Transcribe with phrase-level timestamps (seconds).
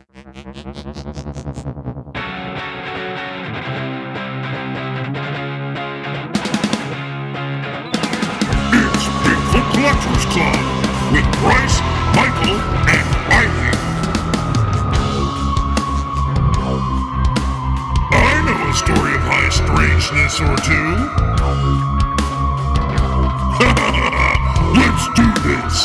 [0.00, 0.16] It's
[9.20, 10.60] Bigfoot Collectors Club
[11.12, 11.78] with Bryce,
[12.16, 12.56] Michael,
[12.88, 13.70] and Ivy.
[18.16, 20.88] I know a story of high strangeness or two.
[24.80, 25.76] Let's do this.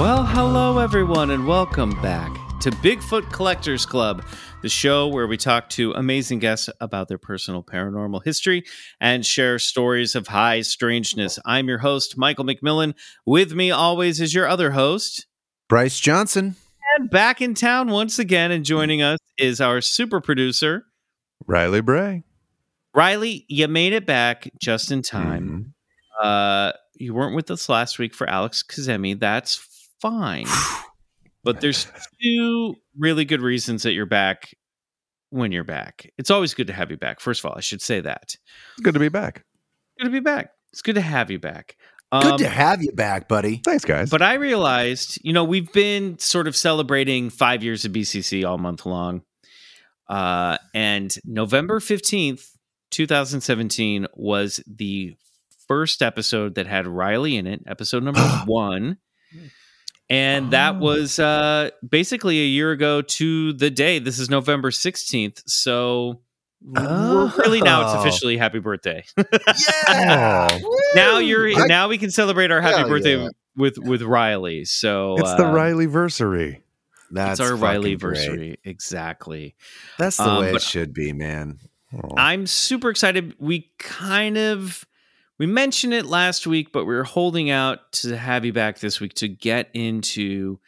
[0.00, 4.24] Well, hello everyone, and welcome back to Bigfoot Collectors Club,
[4.62, 8.64] the show where we talk to amazing guests about their personal paranormal history
[9.00, 11.38] and share stories of high strangeness.
[11.44, 12.94] I'm your host, Michael McMillan.
[13.24, 15.26] With me always is your other host,
[15.68, 16.56] Bryce Johnson.
[16.96, 20.84] and back in town once again, and joining us is our super producer,
[21.46, 22.24] Riley Bray.
[22.92, 23.44] Riley.
[23.48, 25.74] You made it back just in time.
[26.20, 29.18] Uh, you weren't with us last week for Alex Kazemi.
[29.18, 29.54] That's
[30.00, 30.46] fine.
[31.54, 31.86] But there's
[32.22, 34.54] two really good reasons that you're back
[35.30, 36.10] when you're back.
[36.18, 37.20] It's always good to have you back.
[37.20, 38.22] First of all, I should say that.
[38.24, 39.44] It's good to be back.
[39.98, 40.50] Good to be back.
[40.72, 41.76] It's good to have you back.
[42.12, 43.60] Good Um, to have you back, buddy.
[43.64, 44.10] Thanks, guys.
[44.10, 48.58] but I realized, you know, we've been sort of celebrating five years of BCC all
[48.58, 49.22] month long.
[50.08, 52.44] Uh, and November 15th,
[52.90, 55.14] 2017 was the
[55.66, 58.98] first episode that had Riley in it, episode number one.
[60.10, 60.78] And that Oh.
[60.78, 63.98] was uh, basically a year ago to the day.
[63.98, 65.42] This is November 16th.
[65.46, 66.20] So
[66.62, 68.00] we're really now it's Oh.
[68.00, 69.04] officially happy birthday.
[69.88, 70.58] Yeah.
[70.94, 73.28] now you're I- now we can celebrate our happy birthday yeah.
[73.56, 74.64] with with Riley.
[74.64, 76.62] So it's the uh, Riley versary.
[77.10, 78.56] That's it's our Riley versary.
[78.64, 79.54] Exactly.
[79.98, 81.58] That's the Um, way it should be, man.
[81.94, 82.14] Oh.
[82.16, 83.34] I'm super excited.
[83.38, 84.84] We kind of
[85.38, 89.00] we mentioned it last week, but we were holding out to have you back this
[89.00, 90.58] week to get into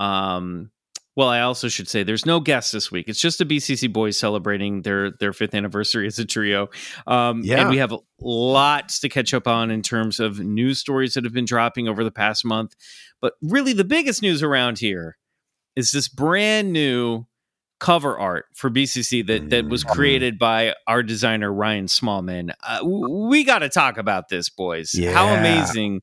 [0.00, 0.70] um
[1.16, 3.04] well, I also should say there's no guest this week.
[3.08, 6.70] It's just the BCC boys celebrating their their fifth anniversary as a trio.
[7.06, 7.60] Um, Yeah.
[7.60, 11.32] And we have lots to catch up on in terms of news stories that have
[11.32, 12.74] been dropping over the past month.
[13.20, 15.16] But really, the biggest news around here
[15.76, 17.26] is this brand new
[17.80, 19.88] cover art for BCC that that was Mhm.
[19.90, 22.52] created by our designer Ryan Smallman.
[22.62, 24.94] Uh, we got to talk about this, boys.
[24.94, 25.12] Yeah.
[25.12, 26.00] How amazing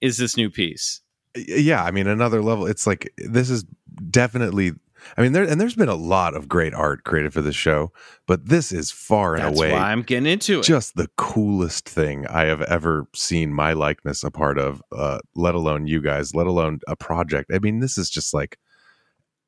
[0.00, 1.00] is this new piece?
[1.34, 2.66] yeah, I mean, another level.
[2.66, 3.64] It's like this is
[4.10, 4.72] definitely.
[5.16, 7.90] I mean, there and there's been a lot of great art created for this show,
[8.28, 10.62] but this is far and That's away why I'm getting into it.
[10.64, 14.80] just the coolest thing I have ever seen my likeness a part of.
[14.92, 17.50] Uh, let alone you guys, let alone a project.
[17.52, 18.58] I mean, this is just like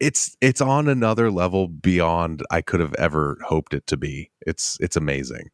[0.05, 4.31] it's it's on another level beyond I could have ever hoped it to be.
[4.43, 5.49] It's it's amazing.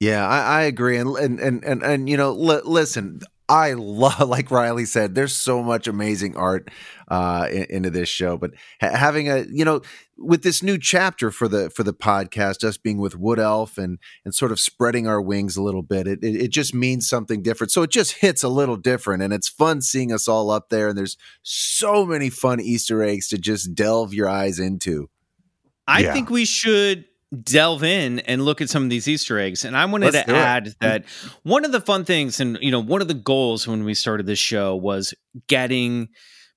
[0.00, 0.96] Yeah, I, I agree.
[0.96, 5.34] And and and and, and you know, li- listen, I love, like Riley said, there's
[5.34, 6.70] so much amazing art
[7.08, 8.36] uh, into this show.
[8.36, 9.80] But ha- having a, you know,
[10.18, 13.98] with this new chapter for the for the podcast, us being with Wood Elf and
[14.24, 17.42] and sort of spreading our wings a little bit, it, it it just means something
[17.42, 17.70] different.
[17.70, 20.88] So it just hits a little different, and it's fun seeing us all up there.
[20.88, 25.08] And there's so many fun Easter eggs to just delve your eyes into.
[25.86, 26.12] I Yeah.
[26.12, 27.06] think we should
[27.42, 29.64] delve in and look at some of these Easter eggs.
[29.64, 30.40] And I wanted Let's to do it.
[30.40, 31.04] add that
[31.42, 34.26] one of the fun things, and you know, one of the goals when we started
[34.26, 35.12] this show was
[35.46, 36.08] getting,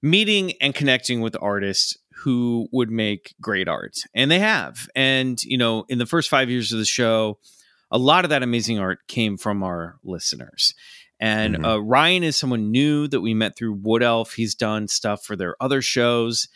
[0.02, 4.88] meeting, and connecting with artists who would make great art, and they have.
[4.96, 7.40] And you know, in the first five years of the show,
[7.92, 10.74] a lot of that amazing art came from our listeners.
[11.20, 11.66] And Mhm.
[11.66, 14.34] uh, Ryan is someone new that we met through Wood Elf.
[14.34, 16.48] He's done stuff for their other shows.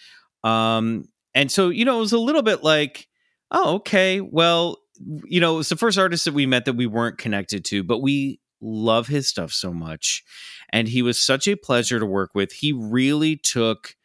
[0.44, 1.06] Um,
[1.36, 3.08] and so, you know, it was a little bit like,
[3.52, 4.78] oh, okay, well,
[5.26, 7.84] you know, it was the first artist that we met that we weren't connected to,
[7.84, 10.24] but we love his stuff so much.
[10.72, 12.52] And he was such a pleasure to work with.
[12.52, 13.96] He really took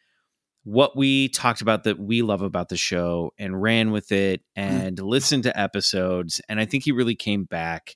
[0.63, 4.43] what we talked about that we love about the show and ran with it mm.
[4.61, 6.39] and listened to episodes.
[6.47, 7.95] And I think he really came back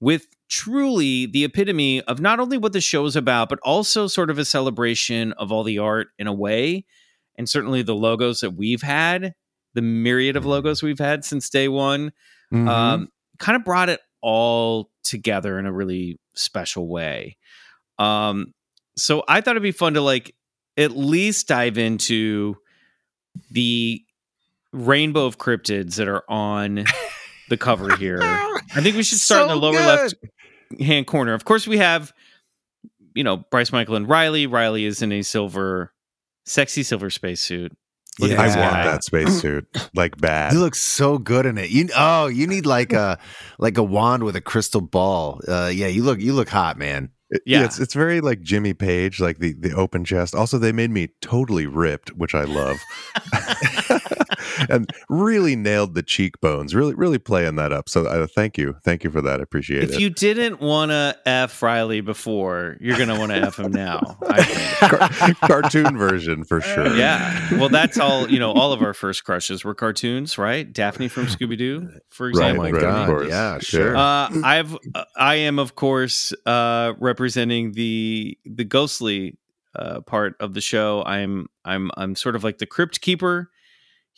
[0.00, 4.30] with truly the epitome of not only what the show is about, but also sort
[4.30, 6.84] of a celebration of all the art in a way.
[7.36, 9.34] And certainly the logos that we've had,
[9.78, 12.12] the myriad of logos we've had since day one,
[12.52, 12.68] Mhm.
[12.68, 13.08] um,
[13.38, 17.36] kind of brought it all together in a really special way.
[18.00, 18.52] Um,
[18.96, 20.34] so I thought it'd be fun to like
[20.76, 22.56] at least dive into
[23.52, 24.02] the
[24.72, 26.84] rainbow of cryptids that are on
[27.48, 28.18] the cover here.
[28.22, 29.86] I think we should start in the lower good.
[29.86, 30.14] left
[30.80, 31.32] hand corner.
[31.34, 32.12] Of course, we have,
[33.14, 34.46] you know, Bryce Michael and Riley.
[34.46, 35.92] Riley is in a silver,
[36.44, 37.72] sexy silver spacesuit.
[38.20, 38.84] Look at I want guy.
[38.84, 40.52] that spacesuit like bad.
[40.52, 41.70] You look so good in it.
[41.70, 43.18] You oh, you need like a
[43.58, 45.40] like a wand with a crystal ball.
[45.46, 47.10] Uh, yeah, you look you look hot, man.
[47.30, 47.64] It- Yeah.
[47.64, 50.34] it's it's very like Jimmy Page, like the the open chest.
[50.34, 52.78] Also, they made me totally ripped, which I love,
[54.68, 56.74] and really nailed the cheekbones.
[56.74, 57.88] Really, really playing that up.
[57.88, 59.40] So, uh, thank you, thank you for that.
[59.40, 59.94] I appreciate If it.
[59.94, 63.72] If you didn't want to F Riley before, you're going to want to F him
[63.72, 64.18] now.
[64.22, 64.74] I.
[64.78, 66.94] Car- cartoon version for sure.
[66.96, 67.58] Yeah.
[67.58, 70.70] Well, that's all, you know, all of our first crushes were cartoons, right?
[70.72, 72.62] Daphne from Scooby Doo, for Right, example.
[72.64, 73.96] my right, God, yeah, sure.
[73.96, 79.36] Uh, I've uh, I am of course uh, representing the the ghostly
[79.74, 81.02] uh, part of the show.
[81.04, 83.50] I'm I'm I'm sort of like the crypt keeper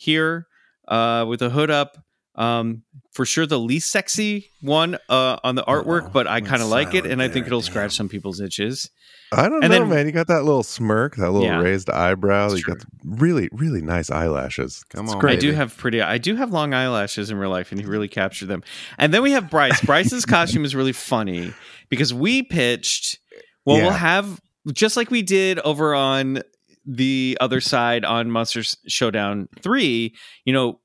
[0.01, 0.47] here
[0.87, 1.97] uh, with a hood up.
[2.35, 6.61] Um, for sure, the least sexy one uh, on the artwork, Oh, but I kind
[6.61, 7.69] of like it, that and I think it'll Damn.
[7.69, 8.89] scratch some people's itches.
[9.33, 10.05] I don't And know, then- man.
[10.05, 11.59] You got that little smirk, that little Yeah.
[11.59, 12.45] raised eyebrow.
[12.47, 14.83] It's You got the really, really nice eyelashes.
[14.89, 15.37] Come It's on, great.
[15.37, 16.01] I do have pretty.
[16.01, 18.63] I do have long eyelashes in real life, and he really captured them.
[18.97, 19.81] And then we have Bryce.
[19.81, 21.53] Bryce's costume is really funny
[21.89, 23.19] because we pitched.
[23.65, 24.39] Well, we'll have
[24.73, 26.41] just like we did over on
[26.85, 30.15] the other side on Monsters Showdown three.
[30.45, 30.79] You know,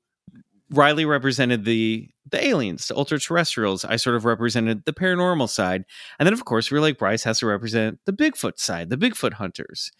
[0.69, 3.85] Riley represented the the aliens, the ultra terrestrials.
[3.85, 5.85] I sort of represented the paranormal side,
[6.19, 8.97] and then of course we are like Bryce has to represent the Bigfoot side, the
[8.97, 9.91] Bigfoot hunters.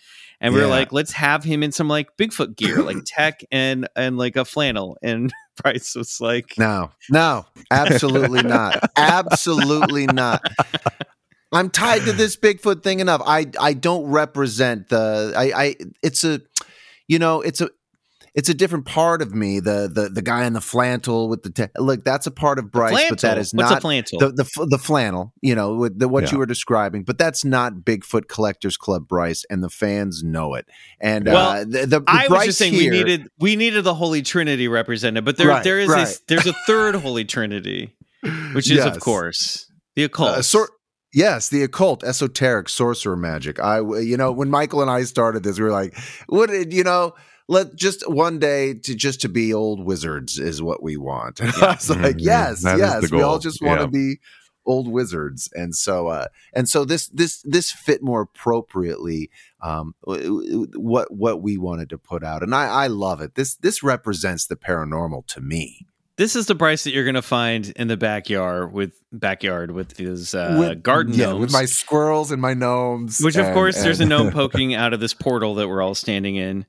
[0.42, 0.72] And we were Yeah.
[0.72, 4.44] like, let's have him in some like Bigfoot gear, like tech and and like a
[4.44, 4.98] flannel.
[5.02, 5.32] And
[5.64, 8.92] Bryce was like, No, no, absolutely not.
[8.98, 10.42] Absolutely not.
[11.52, 13.22] I'm tied to this Bigfoot thing enough.
[13.26, 16.42] I I don't represent the I I it's a
[17.08, 17.70] you know, it's a
[18.36, 19.60] it's a different part of me.
[19.60, 22.04] The the the guy in the flannel with the te- look.
[22.04, 23.58] That's a part of Bryce, but that "Flantle?
[23.58, 25.34] What's a not the the the flannel.
[25.42, 26.32] You know, with the, what Yeah.
[26.34, 27.04] you were describing.
[27.04, 30.68] But that's not Bigfoot Collectors Club, Bryce, and the fans know it.
[31.00, 33.96] And Well, uh, the, the, I was just saying here, we needed we needed the
[33.96, 36.08] Holy Trinity represented, but there Right, there is right.
[36.08, 37.96] a there's a third Holy Trinity,
[38.54, 40.30] which is of course the occult.
[40.38, 40.70] Uh, sor-
[41.18, 43.60] yes, the occult, esoteric, sorcerer magic.
[43.60, 43.80] I,
[44.12, 45.94] you know, when Michael and I started this, we were like,
[46.28, 46.50] "What?
[46.50, 47.14] did- You know,
[47.48, 51.52] let just one day to just to be old wizards is what we want." And
[51.62, 52.22] I was like, Mhm.
[52.34, 54.06] "Yes, That yes, we all just want to Yeah.
[54.06, 54.20] be."
[54.70, 59.30] old wizards and so uh and so this this this fit more appropriately
[59.62, 63.82] um what what we wanted to put out and i i love it this this
[63.82, 65.88] represents the paranormal to me
[66.18, 69.98] this is the price that you're going to find in the backyard with backyard with
[69.98, 71.40] his uh, With- garden yeah gnomes.
[71.42, 74.94] with my squirrels and my gnomes which of and- course there's a gnome poking out
[74.94, 76.66] of this portal that we're all standing in.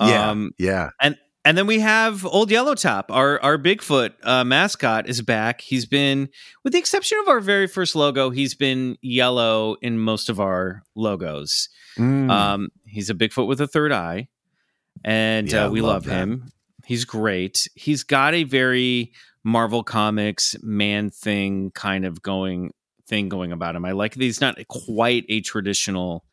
[0.00, 4.44] yeah Um, yeah And and then we have Old Yellow Top, our our Bigfoot uh,
[4.44, 5.62] mascot, is back.
[5.62, 6.28] He's been,
[6.62, 10.82] with the exception of our very first logo, he's been yellow in most of our
[10.94, 11.70] logos.
[11.96, 12.30] Mm.
[12.30, 14.28] Um, he's a Bigfoot with a third eye,
[15.04, 16.52] and Yeah, uh, we love love, him.
[16.88, 17.68] He's great.
[17.74, 19.12] He's got a very
[19.44, 22.72] Marvel Comics man thing kind of going
[23.06, 23.84] thing going about him.
[23.84, 26.24] I like that he's not quite a traditional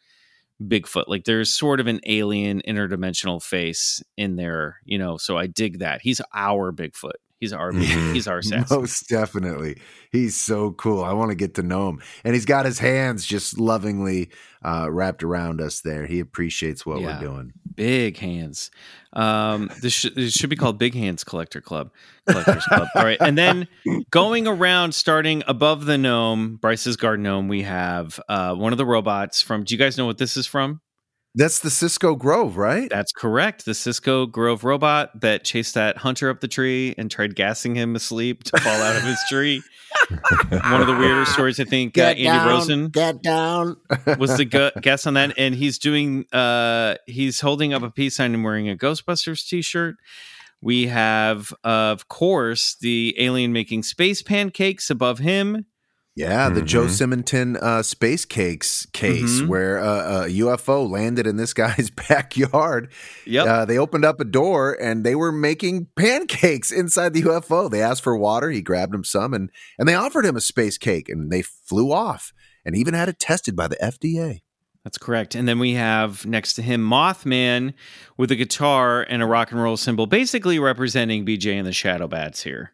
[0.64, 1.10] Bigfoot.
[1.10, 5.18] Like there's sort of an alien interdimensional face in there, you know.
[5.18, 6.00] So I dig that.
[6.02, 7.20] He's our Bigfoot.
[7.40, 8.14] He's our Mhm.
[8.14, 8.78] he's our assassin.
[8.80, 9.78] Most definitely.
[10.12, 11.04] He's so cool.
[11.04, 12.02] I want to get to know him.
[12.24, 14.30] And he's got his hands just lovingly
[14.64, 16.06] uh, wrapped around us there.
[16.08, 17.20] He appreciates what Yeah.
[17.20, 17.52] we're doing.
[17.76, 18.72] Big hands.
[19.14, 21.92] Um, this, sh- this should be called Big Hands Collector Club.
[22.28, 22.88] Collectors Club.
[22.96, 23.68] All right, and then
[24.12, 28.86] going around, starting above the gnome, Bryce's garden gnome, we have uh, one of the
[28.86, 29.64] robots from.
[29.66, 30.82] Do you guys know what this is from?
[31.38, 32.90] That's the Cisco Grove, right?
[32.90, 33.66] That's correct.
[33.66, 37.94] The Cisco Grove robot that chased that hunter up the tree and tried gassing him
[37.96, 39.62] asleep to fall out of his tree.
[40.50, 43.76] One of the weirder stories, I think, uh, Andy Rosen Get down.
[44.18, 46.26] was the gu- guest on that, and he's doing.
[46.32, 49.96] Uh, he's holding up a peace sign and wearing a Ghostbusters T-shirt.
[50.62, 55.66] We have, of course, the alien making space pancakes above him.
[56.16, 56.90] Yeah, the Joe Mhm.
[56.92, 59.48] Simonton uh, space cakes case Mhm.
[59.48, 62.90] where uh, a UFO landed in this guy's backyard.
[63.26, 63.46] Yep.
[63.46, 67.70] Uh, they opened up a door and they were making pancakes inside the UFO.
[67.70, 68.50] They asked for water.
[68.50, 71.92] He grabbed him some and and they offered him a space cake and they flew
[71.92, 72.32] off
[72.64, 74.42] and even had it tested by the FDA.
[74.86, 75.36] That's correct.
[75.36, 77.74] And then we have next to him Mothman
[78.18, 82.08] with a guitar and a rock and roll symbol, basically representing BJ and the Shadow
[82.08, 82.72] Bats here.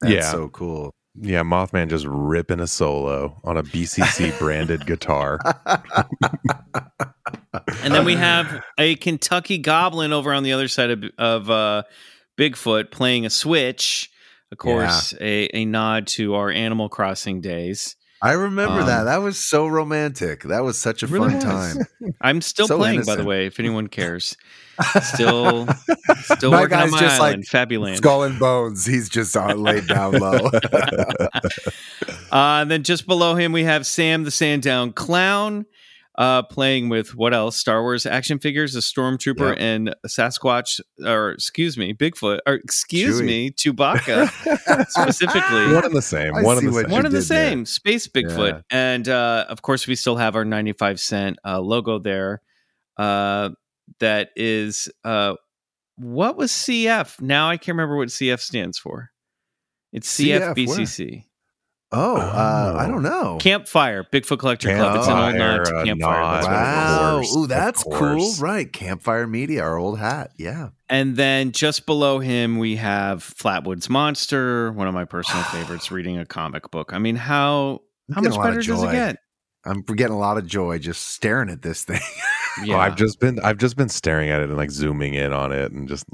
[0.00, 0.30] That's Yeah.
[0.32, 0.92] so cool.
[1.18, 5.38] Yeah, Mothman just ripping a solo on a BCC branded guitar.
[7.82, 11.82] And then we have a Kentucky Goblin over on the other side of, of uh,
[12.38, 14.10] Bigfoot playing a switch.
[14.52, 17.94] Of course, a, a nod to our Animal Crossing days.
[18.22, 19.04] I remember Um, that.
[19.04, 20.42] That was so romantic.
[20.42, 21.44] That was such a Really fun was.
[21.44, 22.14] time.
[22.20, 24.36] I'm still So playing, by the way, if anyone cares.
[25.02, 25.66] Still,
[26.22, 27.96] still My working on guy's my just island, like Fabuland.
[27.96, 28.86] Skull and bones.
[28.86, 30.50] He's just on, laid down low.
[32.32, 35.66] Uh, and then just below him, we have Sam the Sandown Clown
[36.16, 37.56] uh, playing with what else?
[37.56, 39.56] Star Wars action figures, a stormtrooper, Yep.
[39.58, 43.24] and a Sasquatch, or excuse me, Bigfoot, or excuse Chewie.
[43.26, 44.28] me, Chewbacca
[44.90, 45.74] specifically.
[45.74, 46.34] one and the same.
[46.36, 46.90] I one see and the same.
[46.92, 47.48] One and the did there.
[47.50, 48.52] same, Space Bigfoot.
[48.52, 48.60] Yeah.
[48.70, 52.42] And uh, of course, we still have our 95 cent uh, logo there.
[52.96, 53.50] Uh,
[53.98, 55.34] that is, uh,
[55.96, 57.20] what was CF?
[57.20, 59.10] Now I can't remember what CF stands for.
[59.92, 61.24] It's CF, CFBCC.
[61.92, 62.88] oh, uh, I Oh.
[62.88, 63.38] don't know.
[63.40, 64.96] Campfire, Bigfoot Collector Club.
[64.96, 66.20] It's an old nod Campfire, to Campfire.
[66.20, 66.34] nod.
[66.44, 66.66] That's what it is.
[67.00, 67.10] Wow.
[67.16, 68.34] course, Ooh, that's cool.
[68.46, 68.72] Right.
[68.72, 70.30] Campfire Media, our old hat.
[70.38, 70.68] Yeah.
[70.88, 76.16] And then just below him, we have Flatwoods Monster, one of my personal favorites, reading
[76.18, 76.92] a comic book.
[76.92, 77.80] I mean, how
[78.14, 79.16] how much a lot of better does it get?
[79.64, 82.00] I'm getting a lot of joy just staring at this thing.
[82.64, 85.32] Yeah, Oh, I've just been I've just been staring at it and like zooming in
[85.32, 86.04] on it and just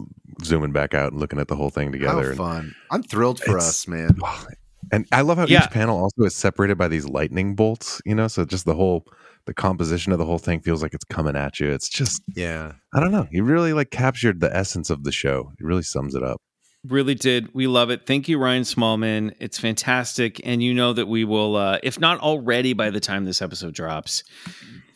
[0.45, 2.23] zooming back out and looking at the whole thing together.
[2.23, 2.75] How and, fun.
[2.91, 4.11] I'm thrilled for us, man.
[4.93, 5.65] and I love how Yeah.
[5.65, 9.07] each panel also is separated by these lightning bolts, you know, so just the whole
[9.47, 11.71] the composition of the whole thing feels like it's coming at you.
[11.71, 12.73] It's just Yeah.
[12.93, 13.29] I don't know.
[13.31, 15.53] You really like captured the essence of the show.
[15.59, 16.41] It really sums it up.
[16.89, 17.55] Really did.
[17.55, 18.07] We love it.
[18.07, 19.35] Thank you, Ryan Smallman.
[19.41, 23.25] It's fantastic, and you know that we will, uh, if not already by the time
[23.25, 24.23] this episode drops,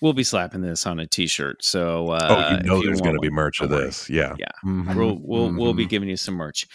[0.00, 1.64] we'll be slapping this on a T-shirt.
[1.64, 3.86] So, uh, oh, you if know there's going to be merch of don't worry.
[3.86, 4.08] this.
[4.10, 4.34] Yeah.
[4.38, 4.46] Yeah.
[4.64, 4.94] Mhm.
[4.96, 5.90] We'll we'll we'll be Mhm.
[5.90, 6.66] giving you some merch.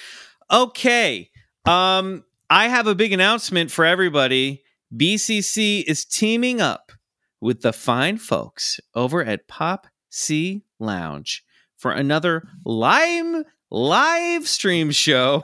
[0.52, 1.30] Okay.
[1.66, 4.62] Um, I have a big announcement for everybody.
[4.96, 6.92] BCC is teaming up
[7.42, 11.44] with the fine folks over at Pop C Lounge
[11.78, 13.44] for another live
[13.76, 15.44] live stream show.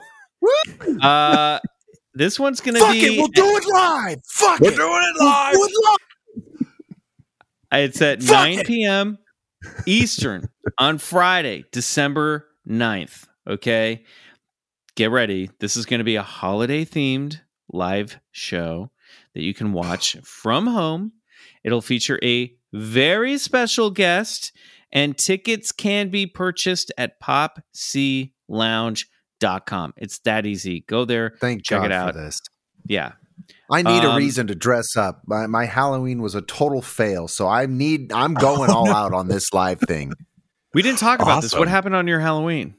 [1.02, 1.58] uh
[2.14, 3.18] this one's gonna Fuck be it.
[3.18, 4.18] We'll do it live.
[4.26, 4.74] Fuck it.
[4.74, 5.98] doing it We'll do it live.
[7.84, 8.66] It's at Fuck 9 it.
[8.66, 9.18] p.m.
[9.86, 10.48] Eastern
[10.78, 13.26] on Friday, December 9th.
[13.46, 14.04] Okay.
[14.94, 15.50] Get ready.
[15.58, 17.40] This is going to be a holiday themed
[17.72, 18.90] live show
[19.34, 21.12] that you can watch from home.
[21.64, 24.52] It'll feature a very special guest,
[24.92, 29.94] and tickets can be purchased at popclounge.com.
[29.96, 30.80] It's that easy.
[30.86, 31.34] Go there.
[31.40, 32.14] Thank Check God it out.
[32.14, 32.40] for this.
[32.86, 33.12] Yeah.
[33.70, 35.22] I need a Um, reason to dress up.
[35.26, 38.12] My, my Halloween was a total fail, so I need.
[38.12, 40.12] I'm going all out on this live thing.
[40.74, 41.54] We didn't talk about this.
[41.54, 42.74] What happened on your Halloween?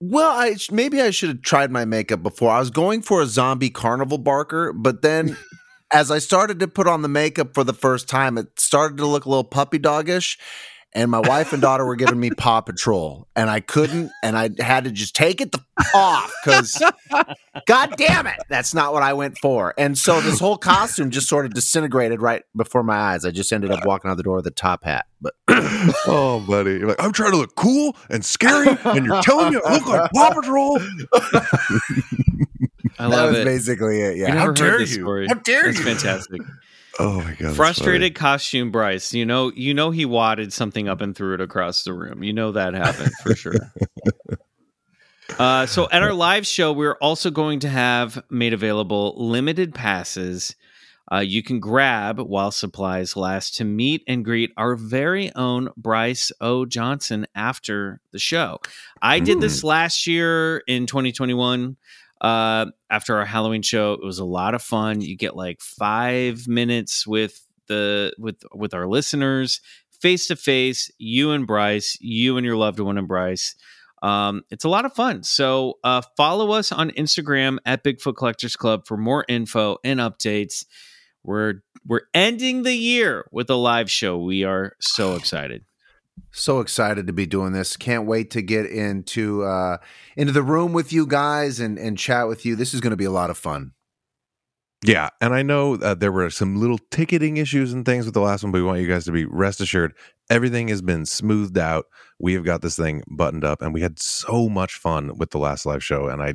[0.00, 2.50] Well, I maybe I should have tried my makeup before.
[2.50, 5.36] I was going for a zombie carnival barker, but then
[5.92, 9.06] as I started to put on the makeup for the first time, it started to
[9.06, 10.38] look a little puppy doggish.
[10.94, 14.48] And my wife and daughter were giving me Paw Patrol, and I couldn't, and I
[14.58, 15.60] had to just take it the
[15.94, 16.82] off because,
[17.66, 19.74] God damn it, that's not what I went for.
[19.76, 23.26] And so this whole costume just sort of disintegrated right before my eyes.
[23.26, 25.04] I just ended up walking out the door with a top hat.
[25.20, 25.34] But
[26.06, 26.72] oh, buddy.
[26.78, 29.86] You're like, I'm trying to look cool and scary, and you're telling me I look
[29.86, 30.80] like Paw Patrol.
[32.98, 33.44] I that love was it.
[33.44, 34.14] basically it.
[34.14, 34.28] We Yeah.
[34.34, 34.86] never How dare you?
[34.86, 35.26] story.
[35.28, 35.84] How dare It's you?
[35.84, 36.40] fantastic.
[36.98, 37.54] Oh my god.
[37.54, 39.14] Frustrated costume Bryce.
[39.14, 42.22] You know, you know he wadded something up and threw it across the room.
[42.22, 43.54] You know that happened for sure.
[45.38, 50.56] Uh, so at our live show, we're also going to have made available limited passes.
[51.12, 56.32] Uh, you can grab while supplies last to meet and greet our very own Bryce
[56.40, 56.66] O.
[56.66, 58.58] Johnson after the show.
[59.00, 61.76] I did this last year in 2021
[62.20, 63.92] uh, after our Halloween show.
[63.94, 65.00] It was a lot of fun.
[65.00, 69.60] You get like five minutes with the with with our listeners
[70.00, 70.90] face to face.
[70.98, 73.54] You and Bryce, you and your loved one and Bryce.
[74.02, 75.24] Um, it's a lot of fun.
[75.24, 80.64] So uh, follow us on Instagram at Bigfoot Collectors Club for more info and updates.
[81.24, 84.18] We're we're ending the year with a live show.
[84.18, 85.64] We are so excited.
[86.30, 89.76] So excited to be doing this can't wait to get into uh
[90.16, 92.96] into the room with you guys and and chat with you this is going to
[92.96, 93.72] be a lot of fun
[94.84, 98.20] Yeah, and I know uh, there were some little ticketing issues and things with the
[98.20, 99.92] last one, but we want you guys to be rest assured
[100.30, 101.86] everything has been smoothed out.
[102.20, 105.38] We have got this thing buttoned up, and we had so much fun with the
[105.38, 106.08] last live show.
[106.08, 106.34] And I,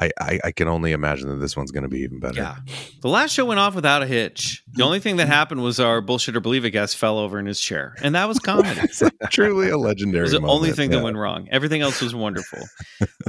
[0.00, 2.36] I, I, I can only imagine that this one's going to be even better.
[2.40, 2.56] Yeah.
[3.00, 4.62] The last show went off without a hitch.
[4.72, 7.46] The only thing that happened was our bullshit or believe it guest fell over in
[7.46, 8.80] his chair, and that was comedy.
[9.30, 10.22] Truly a It legendary.
[10.22, 10.98] was the only thing yeah.
[10.98, 11.48] that went wrong.
[11.50, 12.60] Everything else was wonderful.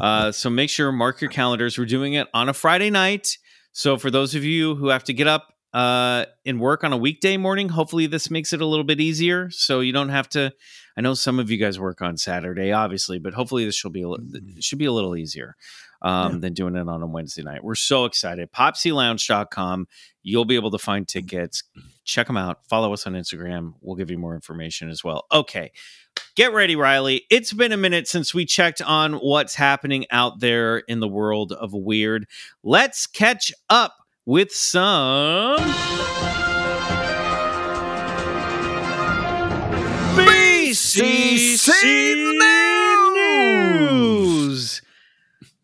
[0.01, 1.77] uh, so make sure mark your calendars.
[1.77, 3.37] We're doing it on a Friday night.
[3.71, 6.97] So for those of you who have to get up uh, and work on a
[6.97, 9.49] weekday morning, hopefully this makes it a little bit easier.
[9.51, 10.53] So you don't have to.
[10.95, 14.03] I know some of you guys work on Saturday, obviously, but hopefully this should be
[14.03, 15.57] a, should be a little easier
[16.01, 17.61] um, than doing it on a Wednesday night.
[17.61, 18.53] We're so excited.
[18.53, 19.87] PopsyLounge.com.
[20.23, 21.63] You'll be able to find tickets.
[22.05, 22.59] Check them out.
[22.69, 23.73] Follow us on Instagram.
[23.81, 25.25] We'll give you more information as well.
[25.29, 25.73] Okay.
[26.37, 27.25] Get ready, Riley.
[27.29, 31.51] It's been a minute since we checked on what's happening out there in the world
[31.51, 32.27] of weird.
[32.63, 35.57] Let's catch up with some
[40.17, 41.93] BCC
[43.13, 44.81] news.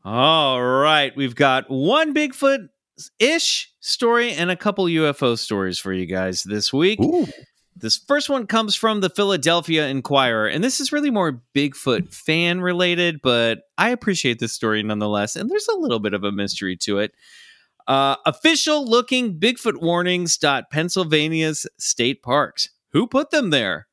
[0.06, 2.70] All right, we've got one Bigfoot
[3.18, 7.00] ish story and a couple UFO stories for you guys this week.
[7.00, 7.28] Ooh.
[7.76, 12.62] This first one comes from the Philadelphia Inquirer, and this is really more Bigfoot fan
[12.62, 15.36] related, but I appreciate this story nonetheless.
[15.36, 17.16] And there's a little bit of a mystery to it.
[17.92, 20.38] Uh, official looking Bigfoot warnings.
[20.38, 22.70] dot Pennsylvania's state parks.
[22.94, 23.88] Who put them there?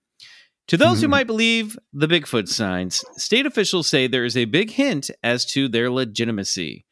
[0.68, 4.70] To those who might believe the Bigfoot signs, state officials say there is a big
[4.70, 6.86] hint as to their legitimacy.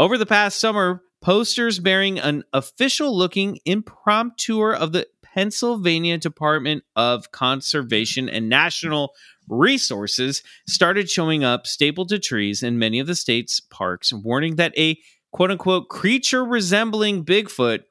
[0.00, 7.30] Over the past summer, posters bearing an official looking impromptu of the Pennsylvania Department of
[7.30, 9.12] Conservation and National
[9.48, 14.76] Resources started showing up stapled to trees in many of the state's parks, warning that
[14.76, 14.98] a
[15.32, 17.84] quote unquote creature resembling Bigfoot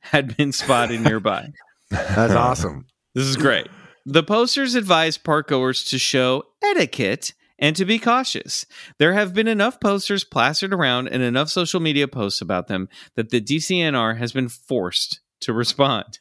[0.00, 1.52] had been spotted nearby.
[1.90, 2.86] That's awesome.
[3.14, 3.68] This is great.
[4.06, 8.66] The posters advise parkgoers to show etiquette and to be cautious.
[8.98, 13.30] There have been enough posters plastered around and enough social media posts about them that
[13.30, 16.18] the DCNR has been forced to respond.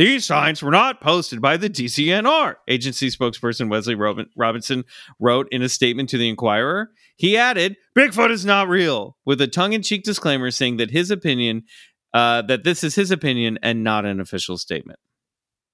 [0.00, 4.84] These signs were not posted by the DCNR, agency spokesperson Wesley Rob- Robinson
[5.18, 6.88] wrote in a statement to the Inquirer.
[7.16, 11.10] He added, Bigfoot is not real, with a tongue in cheek disclaimer saying that his
[11.10, 11.64] opinion,
[12.14, 14.98] uh, that this is his opinion and not an official statement.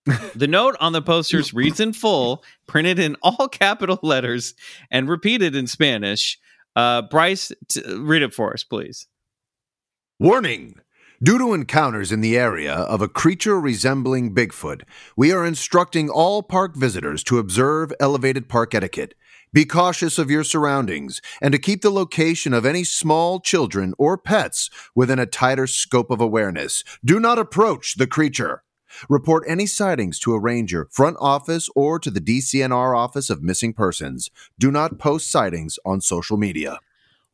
[0.34, 4.54] The note on the posters reads in full, printed in all capital letters,
[4.90, 6.36] and repeated in Spanish.
[6.74, 9.06] Uh, Bryce, t- read it for us, please.
[10.18, 10.80] Warning!
[11.22, 14.83] Due to encounters in the area of a creature resembling Bigfoot,
[15.16, 19.14] we are instructing all park visitors to observe elevated park etiquette.
[19.50, 24.18] Be cautious of your surroundings and to keep the location of any small children or
[24.18, 26.85] pets within a tighter scope of awareness.
[27.02, 28.62] Do not approach the creature.
[29.09, 33.72] Report any sightings to a ranger, front office, or to the DCNR Office of Missing
[33.72, 34.31] Persons.
[34.59, 36.79] Do not post sightings on social media.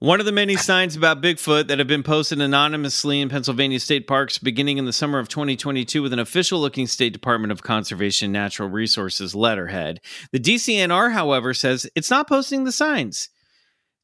[0.03, 4.09] One of the many signs about Bigfoot that have been posted anonymously in Pennsylvania state
[4.09, 8.33] parks beginning in the summer of 2022 with an official looking State Department of Conservation
[8.33, 10.01] Natural Resources letterhead.
[10.33, 13.29] The DCNR, however, says it's not posting the signs.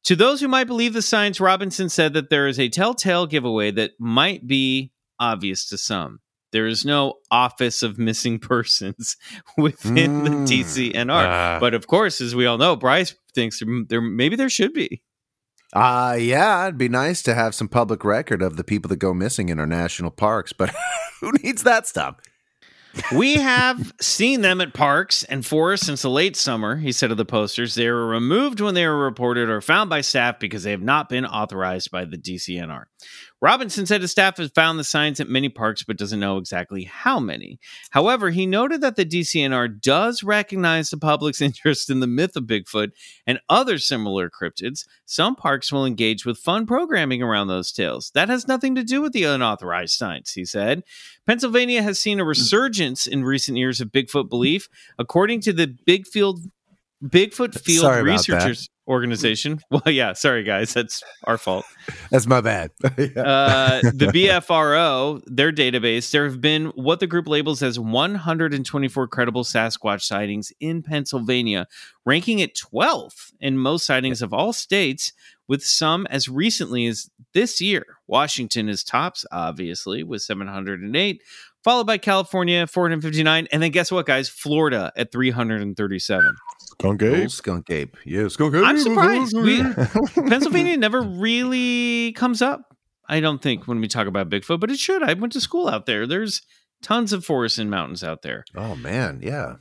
[0.05, 3.69] To those who might believe the signs, Robinson said that there is a telltale giveaway
[3.71, 6.21] that might be obvious to some.
[6.53, 9.17] There is no Office of Missing Persons
[9.57, 10.47] within the Mm.
[10.47, 11.09] DCNR.
[11.11, 11.57] Ah.
[11.59, 15.01] but of course, as we all know, Bryce thinks there maybe there should be.
[15.73, 19.13] Uh yeah, it'd be nice to have some public record of the people that go
[19.13, 20.73] missing in our national parks, but
[21.21, 22.15] who needs that stuff?
[23.13, 27.17] We have seen them at parks and forests since the late summer, he said of
[27.17, 27.75] the posters.
[27.75, 31.07] They were removed when they were reported or found by staff because they have not
[31.07, 32.85] been authorized by the DCNR.
[33.41, 36.83] Robinson said his staff has found the signs at many parks but doesn't know exactly
[36.83, 37.59] how many.
[37.91, 42.43] However, he noted that the DCNR does recognize the public's interest in the myth of
[42.43, 42.91] Bigfoot
[43.25, 44.85] and other similar cryptids.
[45.05, 48.11] Some parks will engage with fun programming around those tales.
[48.13, 50.83] That has nothing to do with the unauthorized signs, he said.
[51.25, 52.29] Pennsylvania has seen a hmm.
[52.29, 56.49] resurgence in recent years of Bigfoot belief, according to the Bigfield
[57.01, 59.59] Bigfoot Field Sorry Researchers Organization.
[59.71, 61.63] Well, yeah, sorry guys, that's our fault.
[62.09, 62.71] That's my bad.
[63.19, 69.43] Uh, the BFRO, their database, there have been what the group labels as 124 credible
[69.43, 71.67] Sasquatch sightings in Pennsylvania,
[72.05, 75.13] ranking it 12th in most sightings of all states,
[75.47, 77.85] with some as recently as this year.
[78.07, 81.21] Washington is tops, obviously, with 708,
[81.63, 84.29] followed by California, 459, and then guess what, guys?
[84.29, 86.35] Florida at 337.
[86.79, 87.29] Skunk Old Ape.
[87.29, 87.97] skunk ape.
[88.05, 88.63] Yeah, skunk ape.
[88.63, 89.37] I'm surprised.
[89.37, 89.61] We,
[90.29, 92.61] Pennsylvania never really comes up.
[93.09, 95.03] I don't think when we talk about Bigfoot, but it should.
[95.03, 96.07] I went to school out there.
[96.07, 96.41] There's
[96.81, 98.45] tons of forests and mountains out there.
[98.55, 99.55] Oh man, yeah.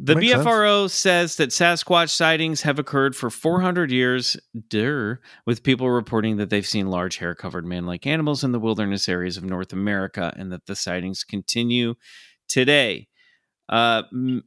[0.00, 0.46] The Makes sense.
[0.46, 4.36] BFRO says that Sasquatch sightings have occurred for 400 years,
[4.68, 8.60] der, with people reporting that they've seen large hair covered man like animals in the
[8.60, 11.94] wilderness areas of North America and that the sightings continue
[12.48, 13.08] today.
[13.68, 14.02] Uh,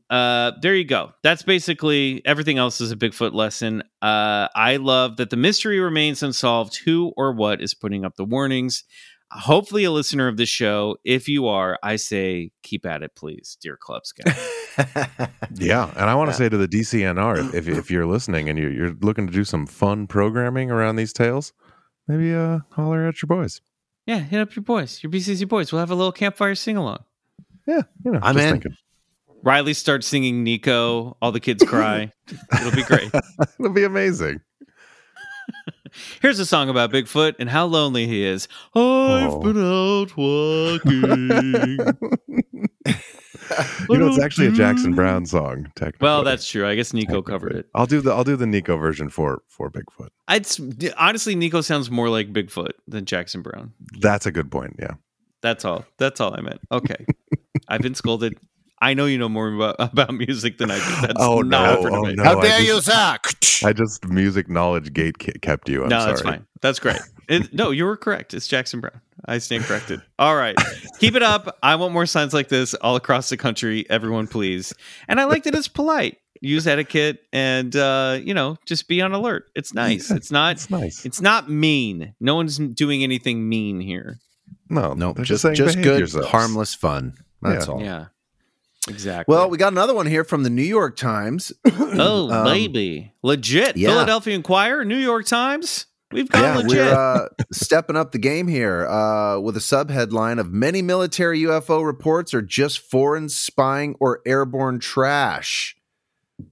[0.09, 1.11] uh, there you go.
[1.23, 3.83] That's basically everything else is a Bigfoot lesson.
[4.01, 8.25] Uh, I love that the mystery remains unsolved who or what is putting up the
[8.25, 8.83] warnings.
[9.31, 10.97] Hopefully, a listener of the show.
[11.05, 14.35] If you are, I say keep at it, please, dear Club Scout.
[15.55, 18.71] Yeah, and I want to say to the DCNR, if if you're listening and you're,
[18.71, 21.51] you're looking to do some fun programming around these tales,
[22.07, 23.61] maybe uh holler at your boys.
[24.05, 25.71] Yeah, hit up your boys, your BCC boys.
[25.71, 27.03] We'll have a little campfire sing along.
[27.67, 28.51] Yeah, you know, I'm just in.
[28.53, 28.75] thinking.
[29.43, 31.17] Riley starts singing Nico.
[31.21, 32.11] All the kids cry.
[32.53, 33.09] It'll be great.
[33.59, 34.41] It'll be amazing.
[36.21, 38.47] Here's a song about Bigfoot and how lonely he is.
[38.75, 39.39] I've Oh.
[39.41, 41.77] been out walking.
[43.89, 45.69] You know, it's actually a Jackson Browne song.
[45.75, 46.65] Technically, well, that's true.
[46.65, 47.67] I guess Nico covered it.
[47.75, 50.07] I'll do the I'll do the Nico version for for Bigfoot.
[50.29, 50.47] I'd
[50.97, 53.73] honestly, Nico sounds more like Bigfoot than Jackson Browne.
[53.99, 54.77] That's a good point.
[54.79, 54.93] Yeah.
[55.41, 55.83] That's all.
[55.97, 56.61] That's all I meant.
[56.71, 57.05] Okay,
[57.67, 58.37] I've been scolded.
[58.81, 61.01] I know you know more about, about music than I do.
[61.07, 61.89] That's Oh, not no.
[61.89, 62.23] Oh, no.
[62.23, 63.17] How dare just- you, sir?
[63.67, 65.83] I just music knowledge gate kept you.
[65.83, 66.11] I'm no, sorry.
[66.11, 66.45] that's fine.
[66.61, 66.99] That's great.
[67.29, 68.33] It, no, you were correct.
[68.33, 68.99] It's Jackson Browne.
[69.25, 70.01] I stand corrected.
[70.17, 70.55] All right.
[70.99, 71.57] Keep it up.
[71.61, 73.85] I want more signs like this all across the country.
[73.89, 74.73] Everyone, please.
[75.07, 76.17] And I like that it's polite.
[76.41, 79.45] Use etiquette and, uh, you know, just be on alert.
[79.55, 80.09] It's nice.
[80.09, 80.53] It's not.
[80.53, 81.05] It's nice.
[81.05, 82.15] It's not mean.
[82.19, 84.17] No one's doing anything mean here.
[84.69, 86.27] no, No, they're just saying just good, yourselves.
[86.29, 87.13] harmless fun.
[87.43, 87.71] That's Yeah.
[87.73, 87.81] all.
[87.83, 88.05] Yeah.
[88.89, 89.33] Exactly.
[89.33, 91.51] Well, we got another one here from the New York Times.
[91.65, 93.13] oh, um, baby.
[93.21, 93.77] Legit.
[93.77, 93.89] yeah.
[93.89, 95.85] Philadelphia Inquirer, New York Times.
[96.11, 96.69] We've got yeah, legit.
[96.71, 101.85] we're uh, stepping up the game here uh, with a subheadline of many military UFO
[101.85, 105.77] reports are just foreign spying or airborne trash.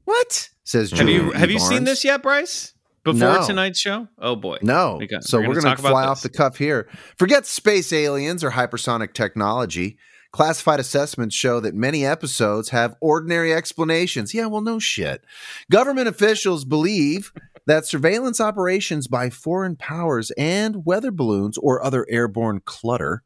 [0.05, 2.73] What says have you have you seen this yet, Bryce?
[3.03, 3.47] Before No.
[3.47, 4.07] tonight's show?
[4.19, 4.59] Oh boy.
[4.61, 4.97] No.
[4.99, 6.87] We got- so we're going to fly off the cuff here.
[7.17, 9.97] Forget space aliens or hypersonic technology.
[10.31, 14.33] Classified assessments show that many episodes have ordinary explanations.
[14.33, 15.23] Yeah, well, no shit.
[15.71, 17.33] Government officials believe
[17.65, 23.23] that surveillance operations by foreign powers and weather balloons or other airborne clutter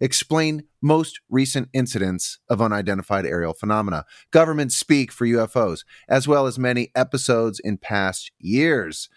[0.00, 4.04] explain most recent incidents of unidentified aerial phenomena.
[4.30, 9.08] Governments speak for UFOs, as well as many episodes in past years.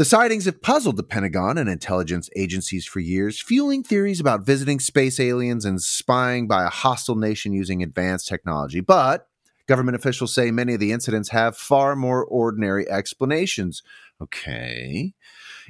[0.00, 4.80] The sightings have puzzled the Pentagon and intelligence agencies for years, fueling theories about visiting
[4.80, 8.80] space aliens and spying by a hostile nation using advanced technology.
[8.80, 9.28] But
[9.66, 13.82] government officials say many of the incidents have far more ordinary explanations.
[14.22, 15.12] Okay.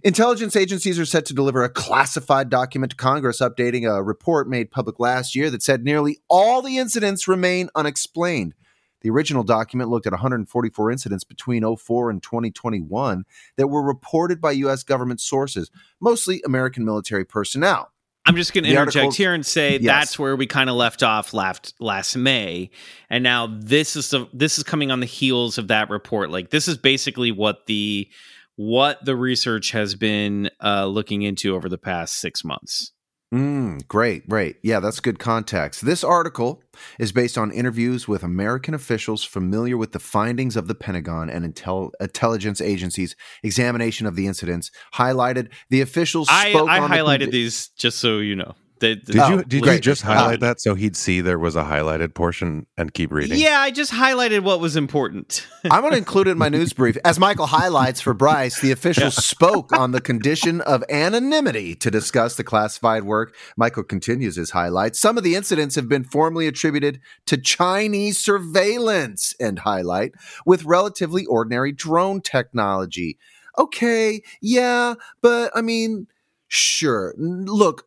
[0.04, 4.70] Intelligence agencies are set to deliver a classified document to Congress updating a report made
[4.70, 8.54] public last year that said nearly all the incidents remain unexplained.
[9.00, 13.24] The original document looked at 144 incidents between 04 and 2021
[13.56, 14.82] that were reported by U.S.
[14.82, 17.92] government sources, mostly American military personnel.
[18.26, 19.82] I'm just going to interject here and say Yes.
[19.82, 22.70] that's where we kind of left off last last May,
[23.08, 26.30] and now this is the this is coming on the heels of that report.
[26.30, 28.08] Like this is basically what the
[28.56, 32.92] what the research has been uh, looking into over the past six months.
[33.32, 34.56] Mm, great, great.
[34.62, 35.84] Yeah, that's good context.
[35.84, 36.62] This article
[36.98, 41.44] is based on interviews with American officials familiar with the findings of the Pentagon and
[41.44, 43.14] intel- intelligence agencies'
[43.44, 44.72] examination of the incidents.
[44.94, 48.54] Highlighted the officials I, I on the highlighted these just so you know.
[48.80, 51.54] They, Did Oh, you did you just Uh, highlight that so he'd see there was
[51.54, 53.38] a highlighted portion and keep reading?
[53.38, 55.46] Yeah, I just highlighted what was important.
[55.70, 56.96] I'm going to include it in my news brief.
[57.04, 62.36] As Michael highlights for Bryce, the officials spoke on the condition of anonymity to discuss
[62.36, 63.36] the classified work.
[63.56, 64.98] Michael continues his highlights.
[64.98, 70.12] Some of the incidents have been formally attributed to Chinese surveillance, and highlight,
[70.46, 73.18] with relatively ordinary drone technology.
[73.58, 76.06] Okay, yeah, but I mean,
[76.48, 77.14] sure.
[77.18, 77.86] Look,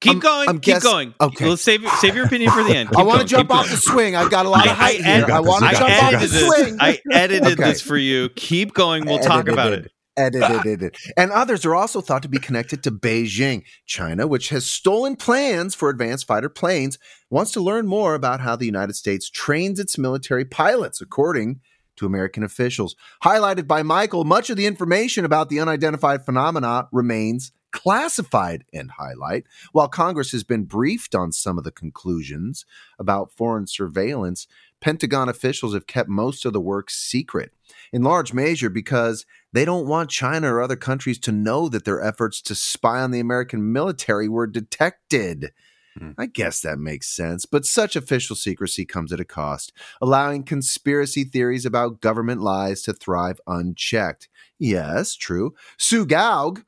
[0.00, 0.48] Keep I'm- going.
[0.48, 1.14] I'm keep guess- going.
[1.20, 1.48] okay.
[1.48, 2.90] Let's save save your opinion for the end.
[2.96, 3.74] I want to jump off going.
[3.76, 4.16] the swing.
[4.16, 5.26] I've got a lot of height I, here.
[5.32, 6.46] I want to jump off the this.
[6.46, 6.76] swing.
[6.80, 7.70] I edited Okay.
[7.70, 8.28] this for you.
[8.30, 9.06] Keep going.
[9.06, 9.90] We'll talk about it.
[10.18, 10.82] Edited.
[10.82, 10.96] it.
[11.18, 13.64] And others are also thought to be connected to Beijing.
[13.84, 18.56] China, which has stolen plans for advanced fighter planes, wants to learn more about how
[18.56, 21.60] the United States trains its military pilots, according
[21.96, 22.96] to American officials.
[23.24, 29.44] Highlighted by Michael, much of the information about the unidentified phenomena remains classified and highlight.
[29.72, 32.64] While Congress has been briefed on some of the conclusions
[32.98, 34.46] about foreign surveillance,
[34.80, 37.52] Pentagon officials have kept most of the work secret,
[37.92, 42.02] in large measure because they don't want China or other countries to know that their
[42.02, 45.52] efforts to spy on the American military were detected.
[45.98, 46.10] Hmm.
[46.18, 51.24] I guess that makes sense, but such official secrecy comes at a cost, allowing conspiracy
[51.24, 54.28] theories about government lies to thrive unchecked.
[54.58, 55.54] Yes, true.
[55.78, 56.58] Sue Gough,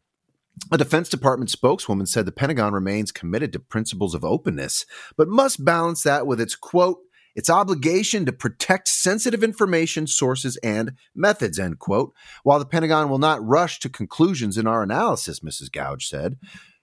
[0.70, 4.84] a Defense Department spokeswoman, said the Pentagon remains committed to principles of openness,
[5.16, 6.98] but must balance that with its quote,
[7.34, 12.12] its obligation to protect sensitive information, sources, and methods, end quote.
[12.42, 15.70] While the Pentagon will not rush to conclusions in our analysis, Mrs.
[15.70, 16.36] Gough said,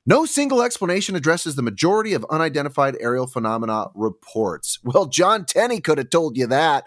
[0.08, 4.80] no single explanation addresses the majority of unidentified aerial phenomena reports.
[4.84, 6.86] Well, John Tenney could have told you that.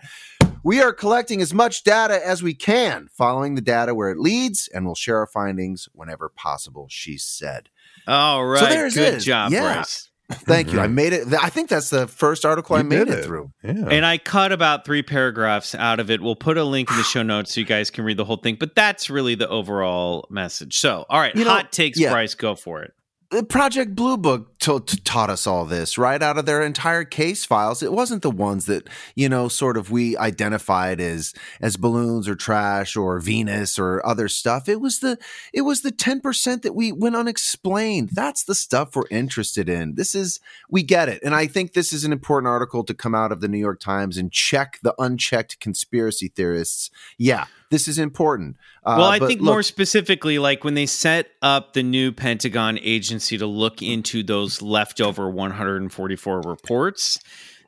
[0.69, 4.69] We are collecting as much data as we can, following the data where it leads,
[4.69, 7.71] and we'll share our findings whenever possible, she said.
[8.07, 8.69] All right.
[8.69, 9.25] there it Good is.
[9.25, 9.63] job, Yeah.
[9.63, 10.11] Bryce.
[10.31, 10.81] Thank you.
[10.81, 11.33] I made it.
[11.33, 13.51] I think that's the first article I made did it through.
[13.65, 13.89] Yeah.
[13.89, 16.21] And I cut about three paragraphs out of it.
[16.21, 18.37] We'll put a link in the show notes so you guys can read the whole
[18.37, 18.59] thing.
[18.61, 20.77] But that's really the overall message.
[20.77, 22.11] So, all right, You know, hot takes, yeah.
[22.13, 22.93] Bryce, go for it.
[23.31, 27.05] The Project Blue Book to- to- taught us all this right out of their entire
[27.05, 27.83] case files.
[27.83, 32.35] It wasn't the ones that you know, sort of we identified as as balloons or
[32.35, 34.69] trash or Venus or other stuff.
[34.69, 35.19] It was the
[35.53, 38.11] it was the ten percent that we went unexplained.
[38.13, 39.97] That's the stuff we're interested in.
[39.97, 43.15] This is we get it, and I think this is an important article to come
[43.15, 46.91] out of the New York Times and check the unchecked conspiracy theorists.
[47.19, 48.57] Yeah, this is important.
[48.85, 52.79] Uh, Well, I think look- more specifically, like when they set up the new Pentagon
[52.83, 57.19] agency to look into those leftover 144 reports,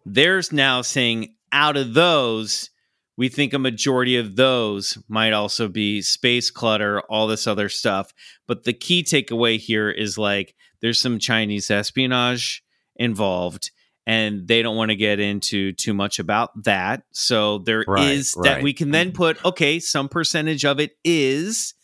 [0.05, 2.71] there's now saying out of those,
[3.17, 8.13] we think a majority of those might also be space clutter, all this other stuff.
[8.47, 12.63] But the key takeaway here is like there's some Chinese espionage
[12.97, 13.71] involved.
[14.11, 17.05] And they don't want to get into too much about that.
[17.13, 18.63] So there is Right, that right.
[18.65, 21.75] we can then put, okay, some percentage of it is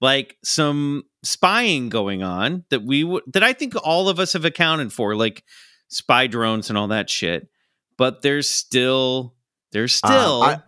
[0.00, 4.44] like some spying going on that we would that I think all of us have
[4.44, 5.44] accounted for, like
[5.88, 7.48] spy drones and all that shit.
[7.96, 9.34] But there's still
[9.70, 10.62] there's Uh, still I-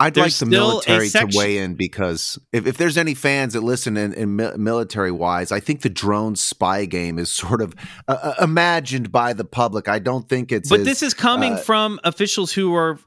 [0.00, 3.96] I'd like the military to weigh in because if, if there's any fans that listen
[3.96, 7.74] in, in mi- military wise, I think the drone spy game is sort of
[8.08, 9.88] uh, uh, imagined by the public.
[9.88, 10.68] I don't think it's.
[10.68, 12.98] but as- this is coming uh, from officials who are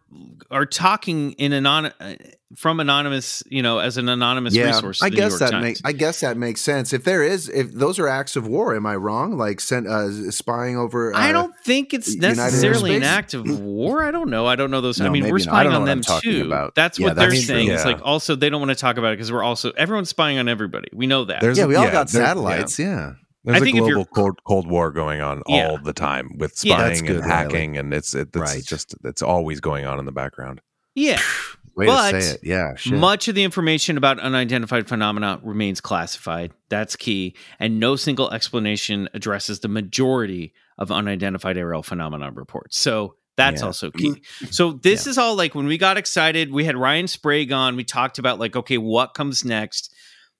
[0.52, 2.16] are talking in anon uh,
[2.56, 5.00] from anonymous, you know, as an anonymous yeah, resource.
[5.00, 5.82] to I guess that makes.
[5.84, 6.94] I guess that makes sense.
[6.94, 9.38] If there is, if those are acts of war, am I wrong?
[9.38, 11.14] Like sent, uh, spying over.
[11.14, 14.04] Uh, I don't think it's necessarily an act of war.
[14.04, 14.46] I don't know.
[14.46, 15.02] I don't know those.
[15.02, 15.54] I mean, we're maybe not.
[15.56, 16.46] I spying on them too.
[16.46, 16.76] about.
[16.76, 17.38] That's Yeah, what they're true.
[17.40, 17.72] saying.
[17.72, 20.38] It's like also they don't want to talk about it because we're also everyone's spying
[20.38, 20.90] on everybody.
[20.94, 21.42] We know that.
[21.42, 22.78] There's Yeah, a- we all got there- satellites.
[22.80, 23.14] Yeah.
[23.46, 25.70] There's I a think if you're- global cold, cold war going on Yeah.
[25.70, 26.78] all the time with Yeah.
[26.78, 28.64] Spying good, and hacking, and it's it, it's Right.
[28.66, 30.62] just it's always going on in the background.
[30.96, 31.20] yeah.
[31.76, 32.40] Way But to say it.
[32.42, 32.76] Yeah.
[32.78, 32.94] Shit.
[32.98, 36.54] Much of the information about unidentified phenomena remains classified.
[36.70, 37.36] That's key.
[37.60, 42.78] And no single explanation addresses the majority of unidentified aerial phenomena reports.
[42.78, 43.66] So that's Yeah.
[43.68, 44.22] also key.
[44.52, 47.84] So this is all like when we got excited, we had Ryan Sprague on, we
[47.84, 49.94] talked about like, okay, what comes next?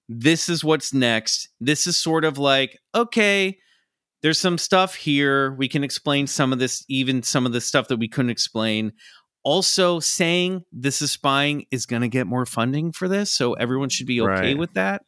[0.08, 1.50] This is what's next.
[1.60, 3.58] This is sort of like, okay,
[4.22, 5.54] there's some stuff here.
[5.56, 8.94] We can explain some of this, even some of the stuff that we couldn't explain
[9.44, 13.90] also saying this is spying is going to get more funding for this so everyone
[13.90, 14.58] should be okay Right.
[14.58, 15.04] with that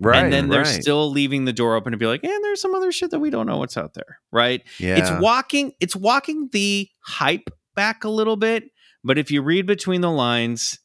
[0.00, 0.24] right.
[0.24, 0.82] and then they're right.
[0.82, 3.28] still leaving the door open to be like and there's some other shit that we
[3.28, 4.96] don't know what's out there right Yeah.
[4.96, 8.64] it's walking it's walking the hype back a little bit
[9.04, 10.78] but if you read between the lines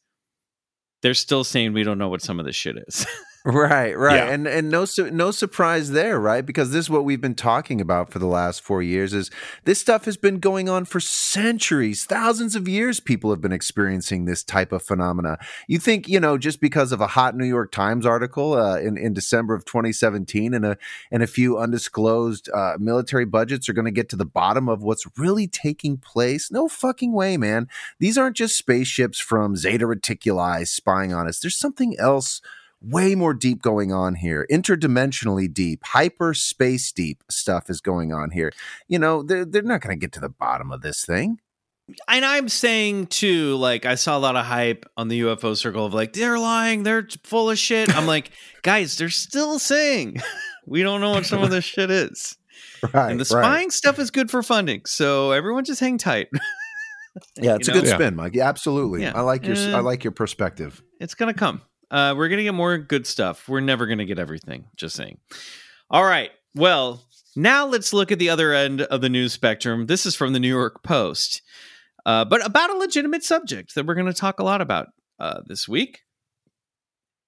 [1.00, 3.06] they're still saying we don't know what some of this shit is
[3.42, 4.30] Right, right, Yeah.
[4.32, 6.44] and and no su- no surprise there, right?
[6.44, 9.14] Because this is what we've been talking about for the last four years.
[9.14, 9.30] Is
[9.64, 13.00] this stuff has been going on for centuries, thousands of years?
[13.00, 15.38] People have been experiencing this type of phenomena.
[15.68, 18.98] You think you know just because of a hot New York Times article uh, in
[18.98, 20.76] in December of 2017 and a
[21.10, 24.82] and a few undisclosed uh, military budgets are going to get to the bottom of
[24.82, 26.50] what's really taking place?
[26.50, 27.68] No fucking way, man.
[28.00, 31.40] These aren't just spaceships from Zeta Reticuli spying on us.
[31.40, 32.42] There's something else
[32.82, 34.46] way more deep going on here.
[34.50, 38.52] Interdimensionally deep hyperspace deep stuff is going on here.
[38.88, 41.38] You know they're, they're not going to get to the bottom of this thing.
[42.06, 45.84] And i'm saying too like i saw a lot of hype on the ufo circle
[45.84, 47.94] of like they're lying they're full of shit.
[47.96, 48.30] I'm like
[48.62, 50.18] guys they're still saying
[50.66, 52.36] we don't know what some of this shit is.
[52.94, 56.28] Right and the spying stuff is good for funding so everyone just hang tight.
[57.36, 57.94] Yeah it's you a good know?
[57.94, 58.34] spin mike.
[58.34, 59.02] Yeah, absolutely.
[59.02, 59.12] Yeah.
[59.14, 60.80] i like your Uh, i like your perspective.
[60.98, 64.64] It's gonna come uh, we're gonna get more good stuff we're never gonna get everything
[64.76, 65.18] just saying
[65.90, 67.04] all right well
[67.36, 70.40] now let's look at the other end of the news spectrum this is from the
[70.40, 71.42] new york post
[72.06, 75.40] uh, but about a legitimate subject that we're going to talk a lot about uh,
[75.46, 76.00] this week.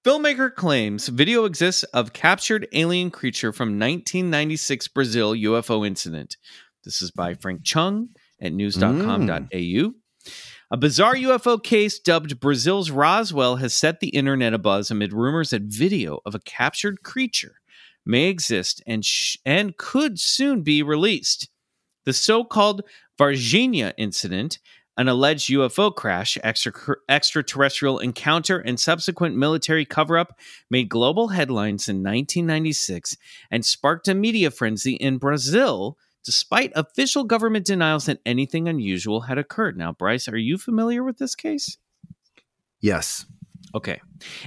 [0.05, 6.35] Filmmaker claims video exists of captured alien creature from 1996 Brazil UFO incident.
[6.83, 8.09] This is by Frank Chung
[8.41, 10.02] at news.com.au.
[10.73, 15.61] A bizarre UFO case dubbed Brazil's Roswell has set the internet abuzz amid rumors that
[15.61, 17.57] video of a captured creature
[18.07, 21.47] may exist and sh- and could soon be released.
[22.05, 22.81] The so-called
[23.19, 24.57] Varginha incident,
[24.97, 30.39] an alleged UFO crash, extra- extraterrestrial encounter, and subsequent military cover-up
[30.71, 33.15] made global headlines in 1996
[33.51, 39.37] and sparked a media frenzy in Brazil despite official government denials that anything unusual had
[39.37, 39.77] occurred.
[39.77, 41.77] Now, Bryce, are you familiar with this case?
[42.81, 43.25] Yes.
[43.75, 43.99] Okay.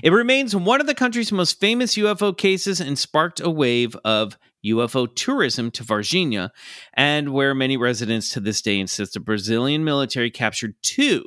[0.03, 4.39] It remains one of the country's most famous UFO cases and sparked a wave of
[4.65, 6.51] UFO tourism to Varginha,
[6.95, 11.25] and where many residents to this day insist the Brazilian military captured two,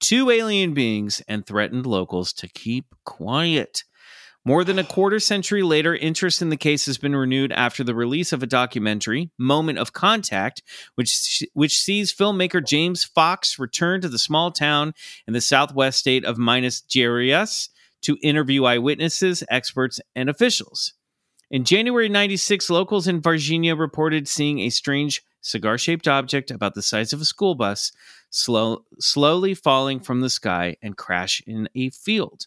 [0.00, 3.84] two alien beings and threatened locals to keep quiet.
[4.44, 7.94] More than a quarter century later, interest in the case has been renewed after the
[7.94, 10.62] release of a documentary, Moment of Contact,
[10.94, 14.94] which, which sees filmmaker James Fox return to the small town
[15.26, 17.68] in the southwest state of Minas Gerais
[18.02, 20.94] to interview eyewitnesses, experts, and officials.
[21.50, 26.82] In January 96, locals in Varginha reported seeing a strange cigar shaped object about the
[26.82, 27.92] size of a school bus
[28.30, 32.46] slow, slowly falling from the sky and crash in a field.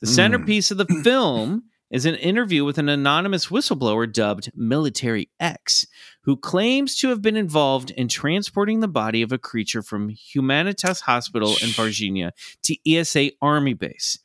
[0.00, 0.14] The mm.
[0.14, 5.86] centerpiece of the film is an interview with an anonymous whistleblower dubbed Military X,
[6.22, 11.00] who claims to have been involved in transporting the body of a creature from Humanitas
[11.02, 12.30] Hospital in Varginha
[12.62, 14.18] to ESA Army Base.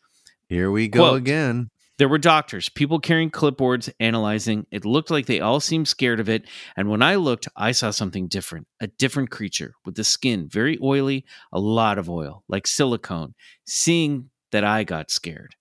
[0.48, 1.18] Here we go Quote.
[1.18, 1.72] again.
[1.98, 4.68] There were doctors, people carrying clipboards, analyzing.
[4.70, 6.46] It looked like they all seemed scared of it.
[6.76, 10.78] And when I looked, I saw something different a different creature with the skin very
[10.84, 13.34] oily, a lot of oil, like silicone.
[13.66, 15.56] Seeing that, I got scared.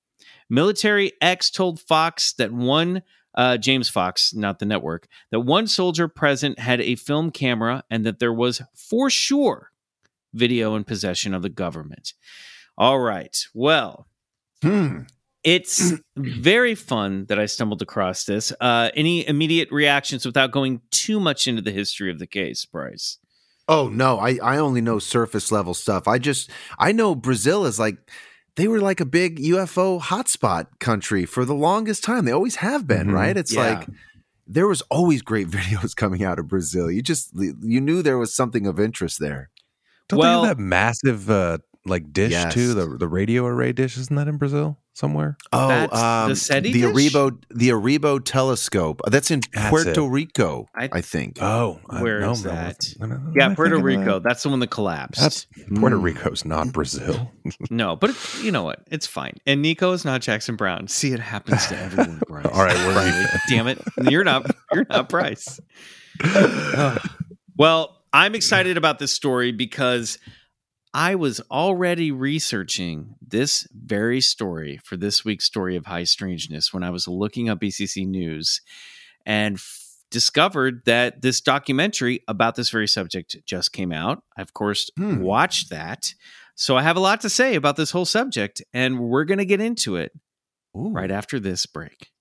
[0.50, 3.02] Military X told Fox that one,
[3.34, 8.04] uh, James Fox, not the network, that one soldier present had a film camera and
[8.06, 9.70] that there was for sure
[10.32, 12.12] video in possession of the government.
[12.76, 13.36] All right.
[13.54, 14.06] Well,
[14.62, 15.00] Hmm.
[15.42, 18.52] it's very fun that I stumbled across this.
[18.60, 23.18] Uh, any immediate reactions without going too much into the history of the case, Bryce?
[23.68, 26.06] Oh no, I I only know surface level stuff.
[26.08, 27.96] I just I know Brazil is like
[28.56, 32.24] they were like a big UFO hotspot country for the longest time.
[32.24, 33.12] They always have been, Mhm.
[33.14, 33.36] right?
[33.36, 33.78] It's Yeah.
[33.80, 33.88] like
[34.46, 36.90] there was always great videos coming out of Brazil.
[36.90, 39.50] You just you knew there was something of interest there.
[40.08, 42.54] Don't Well- they have that massive uh, like dish Yes.
[42.54, 42.74] too?
[42.74, 45.36] The the radio array dish isn't that in Brazil somewhere?
[45.52, 45.90] Oh, That's
[46.28, 47.12] the SETI the dish?
[47.12, 49.00] Arecibo the Arecibo telescope.
[49.04, 50.08] Uh, That's in That's Puerto it.
[50.08, 51.38] Rico, I- I, think.
[51.42, 52.86] Oh, I- Where no, is no, that?
[53.00, 54.14] no, no, no, Yeah, am I Puerto Rico.
[54.14, 54.22] that?
[54.22, 55.20] That's the one that collapsed.
[55.20, 56.02] That's Puerto Mm.
[56.02, 57.30] Rico's not Brazil.
[57.70, 58.80] no, but it, you know what?
[58.90, 59.34] It's fine.
[59.46, 60.86] And Nico is not Jackson Browne.
[60.88, 62.20] See, it happens to everyone.
[62.28, 62.46] Bryce.
[62.46, 64.46] All right, we're Riley, damn it, you're not.
[64.72, 65.58] You're not Bryce.
[67.56, 70.18] well, I'm excited about this story because
[70.96, 76.84] I was already researching this very story for this week's story of high strangeness when
[76.84, 78.60] I was looking up BCC news
[79.26, 79.80] and f-
[80.12, 84.22] discovered that this documentary about this very subject just came out.
[84.36, 85.18] I, of course, Hmm.
[85.20, 86.14] watched that.
[86.54, 89.44] So I have a lot to say about this whole subject, and we're going to
[89.44, 90.12] get into it
[90.76, 90.90] Ooh.
[90.90, 92.12] right after this break.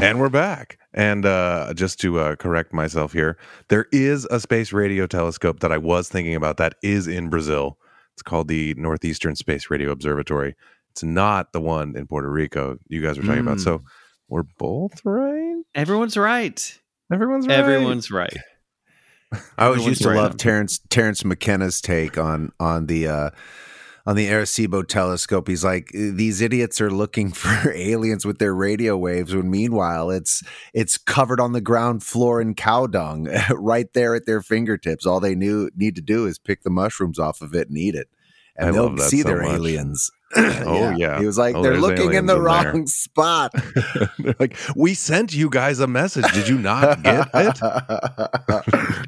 [0.02, 0.78] And we're back.
[0.94, 3.36] And uh, just to uh, correct myself here,
[3.68, 7.76] there is a space radio telescope that I was thinking about that is in Brazil.
[8.14, 10.56] It's called the Northeastern Space Radio Observatory.
[10.92, 13.58] It's not the one in Puerto Rico you guys were talking about.
[13.58, 13.64] Mm.
[13.64, 13.82] So
[14.28, 15.62] we're both right.
[15.74, 16.80] Everyone's right.
[17.12, 17.58] Everyone's right.
[17.58, 18.36] Everyone's right.
[19.32, 20.38] I always Everyone's used to right love on.
[20.38, 23.30] Terence Terence McKenna's take on on the uh
[24.06, 25.48] on the Arecibo telescope.
[25.48, 30.10] He's like uh, these idiots are looking for aliens with their radio waves when meanwhile
[30.10, 30.42] it's
[30.74, 35.06] it's covered on the ground floor in cow dung right there at their fingertips.
[35.06, 37.94] All they knew need to do is pick the mushrooms off of it and eat
[37.94, 38.08] it.
[38.56, 39.52] And I they'll see so their much.
[39.52, 40.10] aliens.
[40.36, 41.18] Oh, yeah.
[41.18, 43.52] He was like, Oh, they're looking in the in there." wrong spot.
[44.18, 46.30] They're like, we sent you guys a message.
[46.32, 47.58] Did you not get it?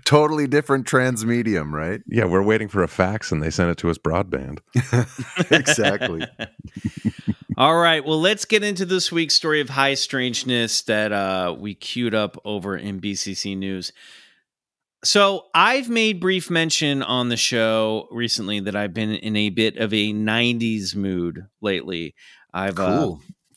[0.04, 2.00] totally different transmedium, right?
[2.12, 4.58] Yeah, we're waiting for a fax and they sent it to us broadband.
[5.50, 6.26] exactly.
[7.56, 8.04] All right.
[8.04, 12.36] Well, let's get into this week's story of high strangeness that uh, we queued up
[12.44, 13.92] over in BCC News.
[15.04, 19.76] So, I've made brief mention on the show recently that I've been in a bit
[19.76, 22.14] of a 90s mood lately.
[22.54, 23.14] I've uh,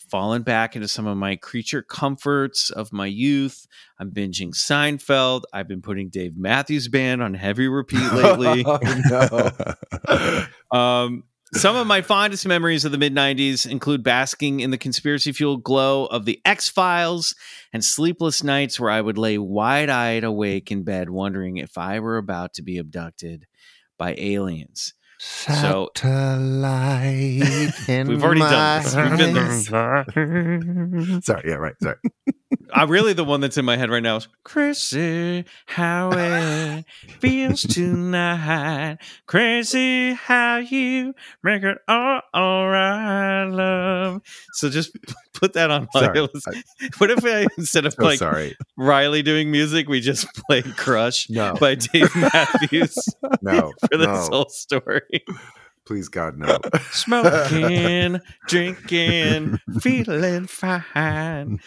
[0.09, 3.67] fallen back into some of my creature comforts of my youth.
[3.99, 5.43] I'm binging Seinfeld.
[5.53, 8.63] I've been putting Dave Matthews Band on heavy repeat lately.
[8.65, 8.79] oh,
[9.09, 10.45] no.
[10.77, 11.23] Um,
[11.53, 15.63] some of my fondest memories of the mid 90s include basking in the conspiracy fueled
[15.63, 17.35] glow of the X Files
[17.71, 21.99] and sleepless nights where I would lay wide eyed awake in bed wondering if I
[21.99, 23.45] were about to be abducted
[23.97, 24.93] by aliens.
[25.17, 28.95] So- Satellite in We've already done this.
[28.95, 31.21] We've been there.
[31.21, 31.75] Sorry, yeah, right.
[31.81, 31.95] Sorry.
[32.75, 36.85] I'm really the one that's in my head right now is crazy how it
[37.21, 38.97] feels tonight.
[39.27, 44.21] Crazy how you make it all, all right, love.
[44.53, 44.91] So just
[45.33, 46.19] put that on my Sorry.
[46.21, 46.47] list.
[46.97, 48.57] What if I, instead of So like sorry.
[48.77, 53.07] Riley doing music, we just play Crush No, by Dave Matthews
[53.41, 54.29] no, for this no.
[54.31, 55.23] whole story?
[55.85, 56.57] Please, God, no.
[56.91, 61.59] Smoking, drinking, feeling fine.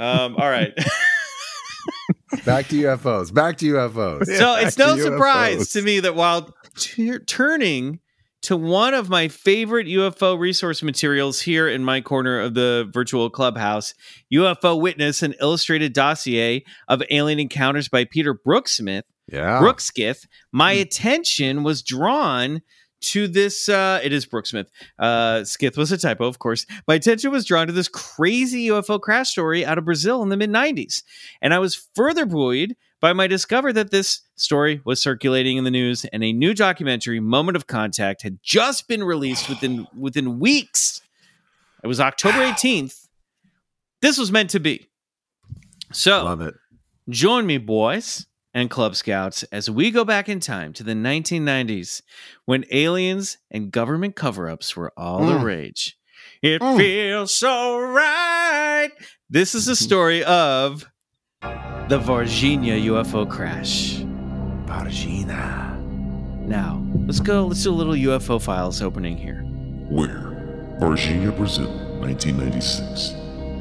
[0.00, 0.72] Um, all right.
[2.44, 3.32] Back to UFOs.
[3.32, 4.26] Back to UFOs.
[4.26, 5.72] so it's no to surprise UFOs.
[5.72, 8.00] to me that while t- turning
[8.42, 13.28] to one of my favorite UFO resource materials here in my corner of the virtual
[13.30, 13.94] clubhouse,
[14.32, 19.58] UFO Witness, an illustrated dossier of alien encounters by Peter Brooksmith, Yeah.
[19.60, 22.62] Brookskith, my attention was drawn
[23.00, 24.66] to this uh it is brooksmith.
[24.98, 26.66] Uh skith was a typo of course.
[26.86, 30.36] My attention was drawn to this crazy ufo crash story out of brazil in the
[30.36, 31.02] mid 90s
[31.40, 35.70] and i was further buoyed by my discover that this story was circulating in the
[35.70, 41.00] news and a new documentary moment of contact had just been released within within weeks.
[41.82, 43.06] It was october 18th
[44.00, 44.88] this was meant to be.
[45.92, 46.54] So Love it.
[47.08, 52.02] Join me, boys and Club Scouts, as we go back in time to the 1990s
[52.46, 55.44] when aliens and government cover ups were all the Mm.
[55.44, 55.96] rage.
[56.42, 56.76] It Mm.
[56.76, 58.90] feels so right.
[59.28, 60.86] This is the story of
[61.42, 63.96] the Varginha UFO crash.
[64.66, 65.76] Vargina.
[66.46, 67.46] Now, let's go.
[67.46, 69.42] Let's do a little UFO files opening here.
[69.90, 70.34] Where?
[70.80, 71.70] Varginha, Brazil,
[72.00, 73.10] 1996.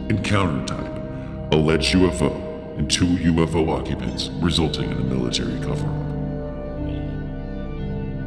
[0.09, 2.31] Encounter type alleged UFO
[2.77, 6.07] and two UFO occupants, resulting in a military cover up.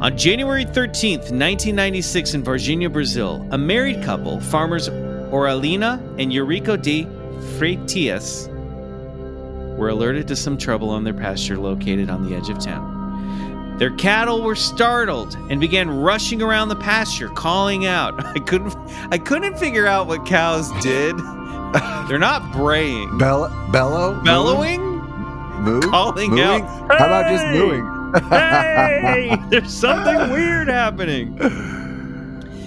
[0.01, 7.05] On January 13th, 1996, in Varginha, Brazil, a married couple, farmers Oralina and Eurico de
[7.57, 8.47] Freitas,
[9.77, 13.77] were alerted to some trouble on their pasture located on the edge of town.
[13.77, 18.23] Their cattle were startled and began rushing around the pasture, calling out.
[18.35, 18.75] I couldn't,
[19.11, 21.15] I couldn't figure out what cows did.
[22.07, 24.19] They're not braying, Bell- bellow?
[24.23, 24.81] bellowing,
[25.61, 25.79] Moo?
[25.81, 26.41] calling Mooing?
[26.63, 26.67] out.
[26.99, 27.85] How about just mooing?
[28.29, 31.37] hey, there's something weird happening.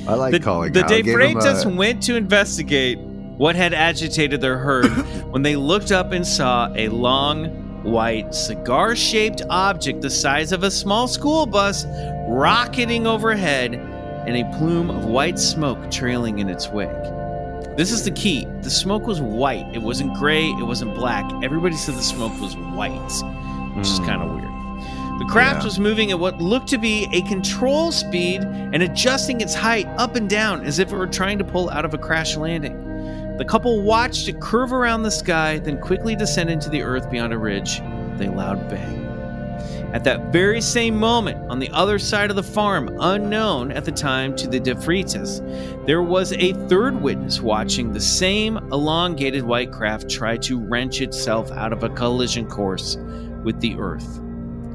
[0.09, 0.88] I like the calling the out.
[0.88, 4.86] De Give 'em Freitas a- went to investigate what had agitated their herd
[5.32, 7.46] when they looked up and saw a long,
[7.82, 11.84] white, cigar shaped object the size of a small school bus
[12.28, 13.74] rocketing overhead
[14.26, 16.88] and a plume of white smoke trailing in its wake.
[17.77, 18.47] This is the key.
[18.62, 19.66] The smoke was white.
[19.72, 20.47] It wasn't gray.
[20.47, 21.29] It wasn't black.
[21.43, 22.93] Everybody said the smoke was white,
[23.75, 24.07] which is Mm.
[24.07, 25.18] kind of weird.
[25.18, 25.64] The craft Yeah.
[25.64, 30.14] was moving at what looked to be a control speed and adjusting its height up
[30.16, 32.77] and down as if it were trying to pull out of a crash landing.
[33.39, 37.33] The couple watched it curve around the sky, then quickly descend into the earth beyond
[37.33, 39.03] a ridge with a loud bang.
[39.95, 43.92] At that very same moment, on the other side of the farm, unknown at the
[43.92, 45.38] time to the De Freitas,
[45.86, 51.53] there was a third witness watching the same elongated white craft try to wrench itself
[51.53, 52.97] out of a collision course
[53.45, 54.20] with the earth.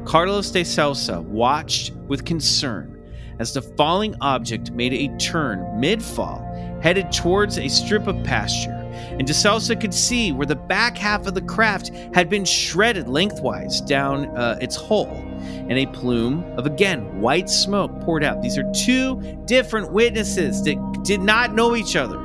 [0.05, 2.95] Carlos de Sousa watched with concern
[3.39, 6.39] as the falling object made a turn mid fall,
[6.81, 8.78] headed towards a strip of pasture.
[9.11, 13.07] And de Sousa could see where the back half of the craft had been shredded
[13.07, 15.09] lengthwise down uh, its hull,
[15.41, 18.41] and a plume of again white smoke poured out.
[18.41, 22.17] These are two different witnesses that did not know each other.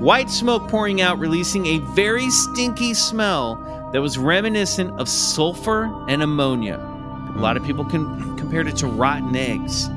[0.00, 6.22] White smoke pouring out, releasing a very stinky smell that was reminiscent of sulfur and
[6.22, 6.76] ammonia.
[7.36, 9.88] A lot of people can compared it to rotten eggs.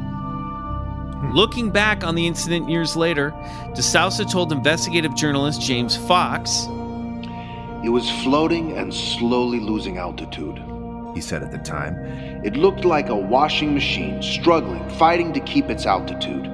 [1.24, 3.32] Looking back on the incident years later,
[3.74, 6.68] DeSousa told investigative journalist James Fox,
[7.84, 10.62] It was floating and slowly losing altitude.
[11.16, 11.96] He said at the time.
[12.46, 16.46] It looked like a washing machine, struggling, fighting to keep its altitude.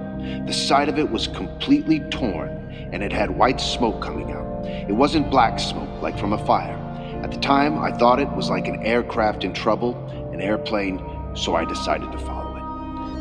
[0.48, 2.50] The side of it was completely torn,
[2.94, 4.66] and it had white smoke coming out.
[4.66, 6.78] It wasn't black smoke, like from a fire.
[7.22, 9.98] At the time, I thought it was like an aircraft in trouble,
[10.32, 11.04] an airplane,
[11.36, 12.33] so I decided to follow it.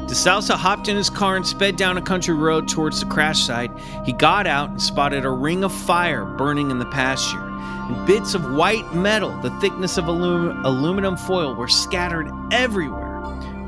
[0.06, 3.70] DeSousa hopped in his car and sped down a country road towards the crash site.
[4.04, 8.34] He got out and spotted a ring of fire burning in the pasture, and bits
[8.34, 13.10] of white metal, the thickness of alum- aluminum foil, were scattered everywhere.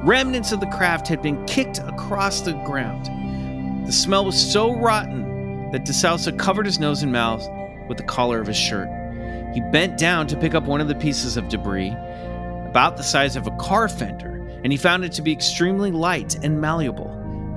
[0.03, 3.87] Remnants of the craft had been kicked across the ground.
[3.87, 7.49] The smell was so rotten that DeSousa covered his nose and mouth
[7.89, 8.89] with the collar of his shirt.
[9.55, 11.95] He bent down to pick up one of the pieces of debris,
[12.66, 14.34] about the size of a car fender,
[14.65, 17.09] and he found it to be extremely light and malleable.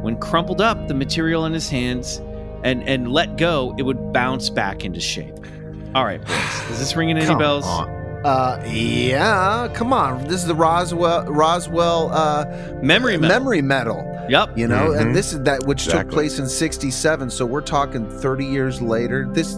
[0.01, 2.21] When crumpled up, the material in his hands
[2.63, 5.33] and, and let go, it would bounce back into shape.
[5.95, 6.69] All right, boys.
[6.71, 7.65] Is this ringing any Come bells?
[7.65, 7.89] on.
[8.25, 10.23] Uh, yeah, come on.
[10.27, 12.45] This is the Roswell Roswell uh,
[12.81, 13.39] Memory metal.
[13.39, 14.03] memory metal.
[14.29, 14.57] Yep.
[14.57, 14.99] You know, Mhm.
[15.01, 17.29] and this is that which took place in '67.
[17.29, 19.27] So we're talking 30 years later.
[19.31, 19.55] This.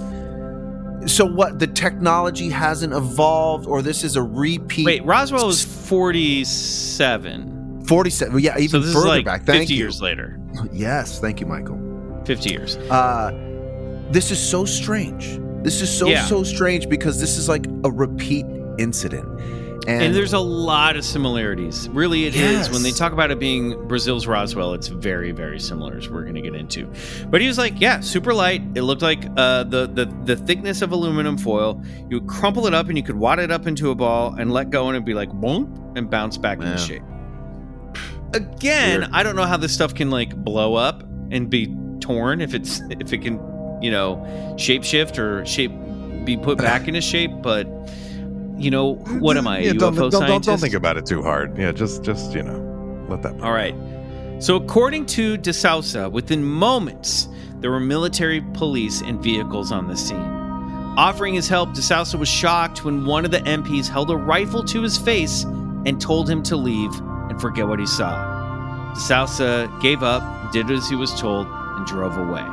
[1.10, 1.60] So what?
[1.60, 4.86] The technology hasn't evolved, or this is a repeat.
[4.86, 7.84] Wait, Roswell was 47.
[7.86, 8.40] 47.
[8.40, 9.44] Yeah, even so this further is like back.
[9.44, 9.80] 50 you.
[9.80, 10.40] years later.
[10.72, 11.78] Yes, thank you, Michael.
[12.26, 12.78] 50 years.
[12.78, 13.32] Uh,
[14.12, 15.40] this is so strange.
[15.64, 16.26] This is so Yeah.
[16.26, 18.46] so strange because this is like a repeat
[18.78, 19.26] incident,
[19.88, 21.88] and, And, there's a lot of similarities.
[21.90, 22.70] Really, it is.
[22.70, 26.36] When they talk about it being Brazil's Roswell, it's very, very similar, as we're going
[26.36, 26.92] to get into.
[27.28, 28.62] But he was like, yeah, super light.
[28.76, 31.82] It looked like uh, the, the the thickness of aluminum foil.
[32.10, 34.52] You would crumple it up and you could wad it up into a ball and
[34.52, 37.04] let go, and it'd be like boom and bounce back into shape.
[38.34, 39.12] Again, Weird.
[39.14, 42.82] I don't know how this stuff can like blow up and be torn if it's
[42.90, 43.36] if it can,
[43.82, 44.18] you know,
[44.58, 45.72] shapeshift or shape
[46.26, 47.68] be put back into shape, but.
[48.60, 49.60] You know what am I?
[49.60, 50.48] A Yeah, UFO don't, don't, don't, scientist?
[50.48, 51.58] don't think about it too hard.
[51.58, 53.40] Yeah, just just you know, let that.
[53.42, 53.76] All right.
[54.40, 57.28] So, according to DeSousa, within moments,
[57.60, 60.18] there were military, police, and vehicles on the scene.
[60.98, 64.82] Offering his help, DeSousa was shocked when one of the MPs held a rifle to
[64.82, 65.44] his face
[65.86, 66.92] and told him to leave
[67.30, 68.94] and forget what he saw.
[68.96, 72.46] DeSousa gave up, did as he was told, and drove away.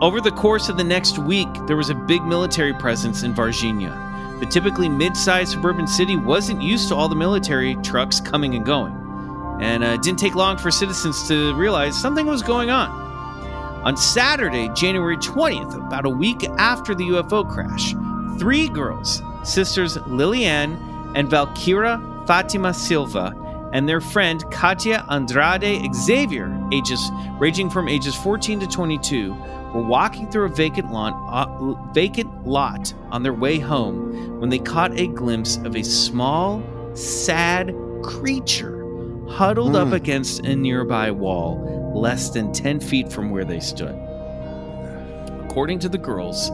[0.00, 4.11] Over the course of the next week, there was a big military presence in Varginha.
[4.42, 8.66] The typically mid sized suburban city wasn't used to all the military trucks coming and
[8.66, 9.02] going
[9.62, 12.90] and uh, it didn't take long for citizens to realize something was going on.
[13.84, 17.94] On Saturday, January 20th, about a week after the UFO crash,
[18.40, 20.74] three girls, sisters Liliane
[21.14, 23.34] and Valkyra Fatima Silva,
[23.72, 29.32] and their friend Katia Andrade Xavier, ages ranging from ages 14 to 22,
[29.74, 34.58] were walking through a vacant lot, uh, vacant lot on their way home when they
[34.58, 36.62] caught a glimpse of a small,
[36.94, 38.78] sad creature
[39.28, 39.94] huddled up Hmm.
[39.94, 43.94] against a nearby wall, less than 10 feet from where they stood.
[45.44, 46.50] According to the girls,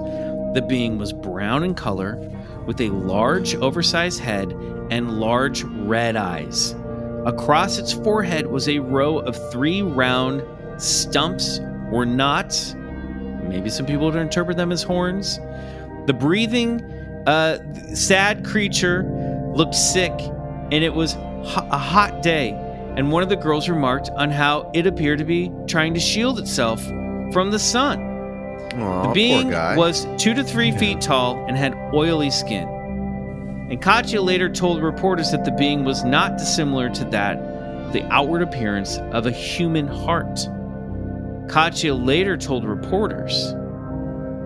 [0.54, 2.18] the being was brown in color,
[2.66, 4.54] with a large, oversized head
[4.90, 6.74] and large red eyes.
[7.24, 10.42] Across its forehead was a row of three round
[10.76, 11.60] stumps
[11.92, 12.74] or knots.
[13.48, 15.40] Maybe some people would interpret them as horns.
[16.06, 16.80] The breathing,
[17.26, 17.58] uh,
[17.94, 19.02] sad creature
[19.54, 22.50] looked sick, and it was ho- a hot day.
[22.96, 26.38] And one of the girls remarked on how it appeared to be trying to shield
[26.38, 26.84] itself
[27.32, 28.00] from the sun.
[28.76, 32.68] Aw, The being was two to three feet tall and had oily skin.
[33.70, 38.02] And Katya later told reporters that the being was not dissimilar to that of the
[38.12, 40.48] outward appearance of a human heart.
[41.48, 43.54] Katya later told reporters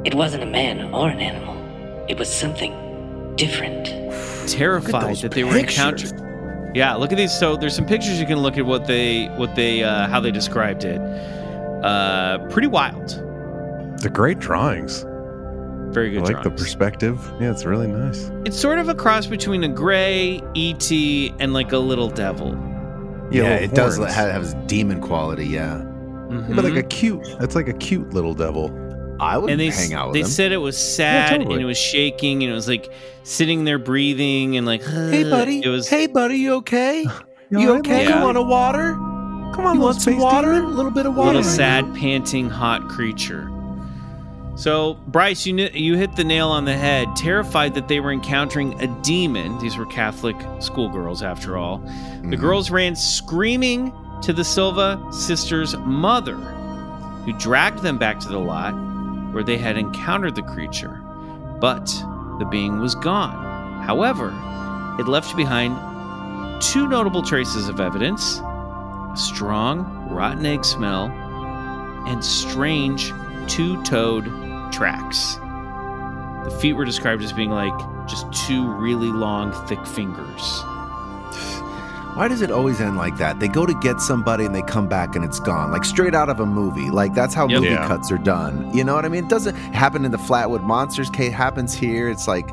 [0.04, 1.56] It wasn't a man or an animal.
[2.08, 3.86] It was something different.
[4.48, 5.78] terrified that they were pictures.
[5.78, 6.74] encountering.
[6.74, 7.36] Yeah, look at these.
[7.36, 10.30] So there's some pictures you can look at what they what they uh, how they
[10.30, 10.98] described it.
[11.84, 13.08] Uh, pretty wild.
[14.00, 15.04] The great drawings.
[15.92, 16.22] Very good.
[16.22, 16.34] I good.
[16.34, 17.20] like the perspective.
[17.40, 18.30] Yeah, it's really nice.
[18.46, 22.52] It's sort of a cross between a gray ET and like a little devil.
[23.30, 25.46] yeah, little it does have, have demon quality.
[25.46, 25.84] Yeah,
[26.32, 26.56] Mhm.
[26.56, 27.22] But like a cute.
[27.38, 28.70] that's like a cute little devil.
[29.20, 30.26] I would and they hang out with they him.
[30.26, 31.54] said it was sad totally.
[31.54, 32.90] and it was shaking and it was like
[33.22, 35.62] sitting there breathing and like hey, buddy.
[35.62, 36.36] It was hey, buddy.
[36.38, 37.06] You okay?
[37.50, 38.06] You You okay?
[38.06, 38.18] buddy?
[38.18, 38.94] You want a water?
[39.54, 40.52] Come on, You want some space water?
[40.52, 41.34] A little bit of a water.
[41.36, 43.50] little sad, panting, hot creature.
[44.54, 47.08] So, Bryce, you kn- you hit the nail on the head.
[47.16, 49.58] Terrified that they were encountering a demon.
[49.58, 51.78] These were Catholic schoolgirls, after all.
[52.22, 52.40] The Mhm.
[52.40, 56.36] girls ran screaming to the Silva sisters' mother,
[57.24, 58.72] who dragged them back to the lot
[59.32, 61.00] where they had encountered the creature.
[61.60, 61.86] But
[62.38, 63.82] the being was gone.
[63.82, 64.28] However,
[64.98, 65.76] it left behind
[66.62, 71.06] two notable traces of evidence a strong, rotten egg smell
[72.06, 73.12] and strange
[73.46, 74.24] two toed
[74.72, 75.36] tracks.
[76.44, 80.62] The feet were described as being like just two really long, thick fingers.
[82.14, 83.40] Why does it always end like that?
[83.40, 86.28] They go to get somebody and they come back and it's gone, like straight out
[86.28, 86.90] of a movie.
[86.90, 87.60] Like that's how Yep.
[87.62, 87.86] movie Yeah.
[87.88, 88.70] cuts are done.
[88.74, 89.24] You know what I mean?
[89.24, 91.08] It doesn't happen in the Flatwood Monsters.
[91.10, 92.10] Kate happens here.
[92.10, 92.48] It's like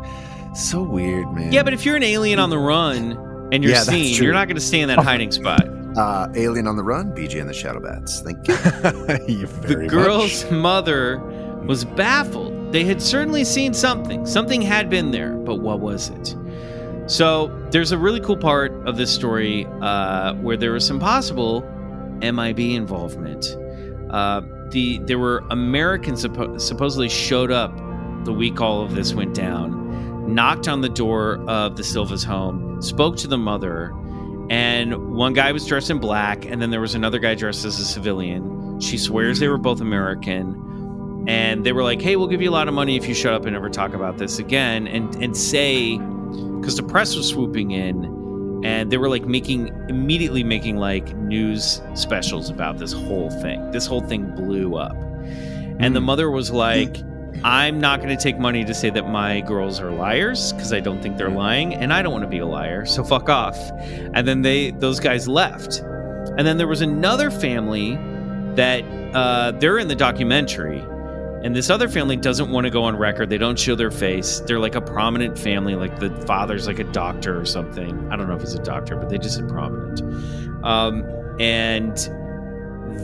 [0.53, 1.51] so weird, man.
[1.51, 3.18] Yeah, but if you're an alien on the run
[3.51, 5.68] and you're Yeah, seen, you're not going to stay in that hiding spot.
[5.97, 8.22] uh, Alien on the Run, BJ and the Shadow Bats.
[8.22, 8.55] Thank you.
[9.28, 10.51] You The girl's much.
[10.53, 11.20] mother
[11.66, 12.72] was baffled.
[12.72, 14.26] They had certainly seen something.
[14.26, 16.36] Something had been there, but what was it?
[17.10, 21.62] So there's a really cool part of this story uh, where there was some possible
[22.22, 23.57] MIB involvement.
[24.12, 27.76] Uh, the there were Americans suppo- supposedly showed up
[28.26, 32.80] the week all of this went down, knocked on the door of the Silva's home,
[32.80, 33.91] spoke to the mother,
[34.51, 37.80] and one guy was dressed in black, and then there was another guy dressed as
[37.80, 38.80] a civilian.
[38.80, 42.57] She swears they were both American, and they were like, "Hey, we'll give you a
[42.60, 45.36] lot of money if you shut up and never talk about this again," and and
[45.36, 45.99] say,
[46.60, 48.18] because the press was swooping in.
[48.64, 53.72] And they were like making immediately making like news specials about this whole thing.
[53.72, 54.98] This whole thing blew up.
[55.80, 56.98] And the mother was like,
[57.44, 60.82] I'm not going to take money to say that my girls are liars because I
[60.82, 62.86] don't think they're lying and I don't want to be a liar.
[62.86, 63.58] So fuck off.
[64.14, 65.80] And then they those guys left.
[65.80, 67.96] And then there was another family
[68.56, 70.84] that uh, they're in the documentary.
[71.44, 73.30] And this other family doesn't want to go on record.
[73.30, 74.42] They don't show their face.
[74.42, 75.76] They're like a prominent family.
[75.76, 78.12] Like the father's like a doctor or something.
[78.12, 80.02] I don't know if he's a doctor, but they just said prominent.
[80.66, 81.06] Um,
[81.40, 81.98] and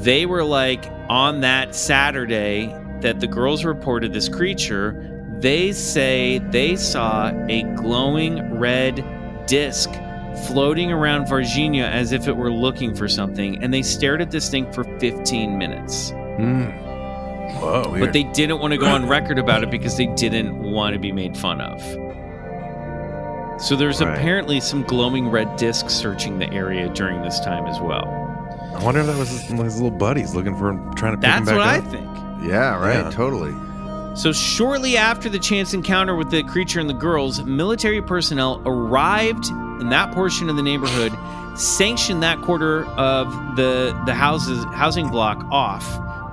[0.03, 6.75] they were like on that Saturday that the girls reported this creature, they say they
[6.75, 9.89] saw a glowing red disc
[10.47, 14.49] floating around Varginha as if it were looking for something, and they stared at this
[14.49, 16.11] thing for 15 minutes.
[17.59, 17.95] Whoa.
[17.99, 20.99] But they didn't want to go on record about it because they didn't want to
[20.99, 21.81] be made fun of.
[23.61, 24.17] So there's Right.
[24.17, 28.05] apparently some glowing red disc searching the area during this time as well.
[28.75, 31.33] I wonder if that was his, his little buddies looking for him, trying to pick
[31.33, 31.57] him back up.
[31.57, 31.85] That's what I up.
[32.39, 32.49] think.
[32.51, 33.05] yeah, right.
[33.05, 33.09] Yeah.
[33.11, 33.53] Totally.
[34.15, 39.47] So, shortly after the chance encounter with the creature and the girls, military personnel arrived
[39.79, 41.13] in that portion of the neighborhood,
[41.57, 45.83] sanctioned that quarter of the the houses housing block off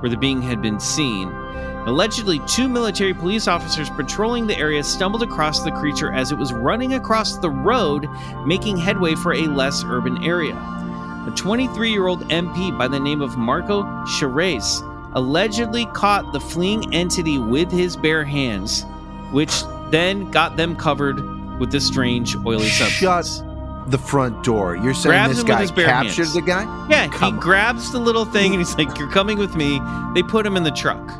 [0.03, 1.28] where the being had been seen.
[1.86, 6.53] Allegedly, two military police officers patrolling the area stumbled across the creature as it was
[6.53, 8.09] running across the road,
[8.44, 10.55] making headway for a less urban area.
[10.55, 14.80] A 23 year old MP by the name of Marco Chereze
[15.14, 18.84] allegedly caught the fleeing entity with his bare hands,
[19.30, 21.20] which then got them covered
[21.59, 23.51] with this strange oily Shut substance.
[23.88, 24.76] The front door.
[24.76, 26.34] You're saying Grabs this guy captured hands.
[26.34, 26.86] the guy?
[26.88, 27.40] Yeah, Come he on.
[27.40, 29.80] grabs the little thing and he's like, You're coming with me.
[30.14, 31.10] They put him in the truck.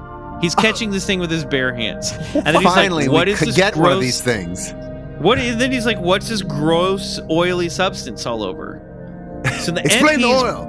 [0.41, 0.63] He's oh.
[0.63, 2.13] catching this thing with his bare hands.
[2.35, 4.73] And then he's Finally, like, What is could this get gross one of these things.
[5.19, 8.81] What is then he's like, What's this gross oily substance all over?
[9.61, 10.69] So the Explain the oil.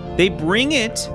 [0.16, 1.10] They bring it,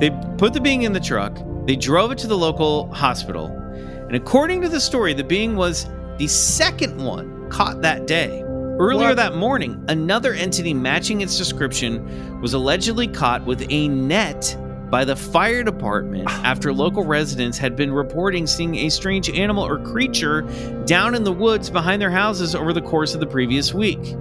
[0.00, 0.08] they
[0.38, 4.62] put the being in the truck, they drove it to the local hospital, and according
[4.62, 8.42] to the story, the being was the second one caught that day.
[8.78, 9.16] Earlier What?
[9.16, 14.56] that morning, another entity matching its description was allegedly caught with a net
[14.90, 19.78] by the fire department after local residents had been reporting seeing a strange animal or
[19.78, 20.42] creature
[20.84, 24.14] down in the woods behind their houses over the course of the previous week.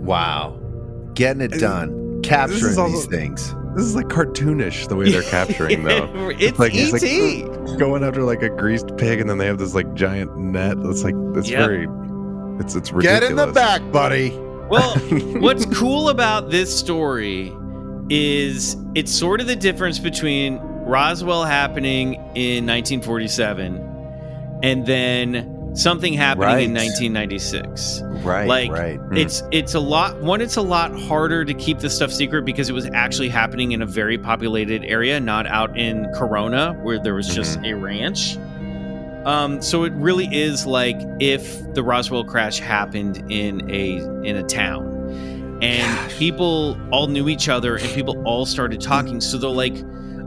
[0.00, 0.58] Wow.
[1.14, 2.20] Getting it done.
[2.22, 3.54] Capturing also- these things.
[3.76, 6.10] This is like cartoonish the way they're capturing though.
[6.40, 7.78] it's like he's like ET.
[7.78, 10.76] going after like a greased pig, and then they have this like giant net.
[10.86, 11.58] It's like it's Yep.
[11.60, 11.86] very,
[12.60, 14.30] it's it's Get in the back, buddy.
[14.68, 14.96] Well,
[15.40, 17.52] what's cool about this story
[18.10, 26.66] is it's sort of the difference between Roswell happening in 1947 and then something happening
[26.66, 28.02] in 1996.
[28.22, 28.98] Right, like right.
[28.98, 29.16] Hmm.
[29.16, 32.68] it's it's a lot one it's a lot harder to keep this stuff secret because
[32.68, 37.14] it was actually happening in a very populated area not out in corona where there
[37.14, 37.66] was just mm-hmm.
[37.66, 38.36] a ranch
[39.24, 44.42] um so it really is like if the roswell crash happened in a in a
[44.42, 44.98] town.
[45.62, 49.20] And people all knew each other and people all started talking.
[49.20, 49.76] So they're like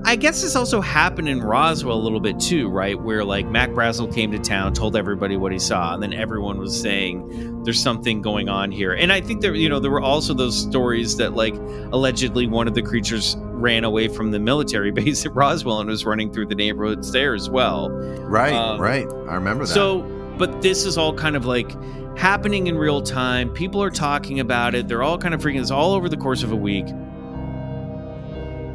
[0.06, 3.00] I guess this also happened in Roswell a little bit too, right?
[3.00, 6.58] Where like Mac Brazel came to town, told everybody what he saw, and then everyone
[6.58, 8.94] was saying there's something going on here.
[8.94, 11.56] And I think there, you know, there were also those stories that like
[11.94, 16.06] allegedly one of the creatures ran away from the military base at Roswell and was
[16.06, 17.90] running through the neighborhoods there as well.
[17.90, 19.08] Right, um, right.
[19.30, 19.74] I remember that.
[19.74, 20.02] So,
[20.38, 21.72] but this is all kind of like
[22.18, 23.50] happening in real time.
[23.52, 24.90] People are talking about it.
[24.90, 25.62] They're all kind of freaking.
[25.62, 26.88] It's all over the course of a week.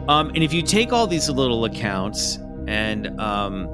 [0.08, 3.68] Um, and if you take all these little accounts, and um,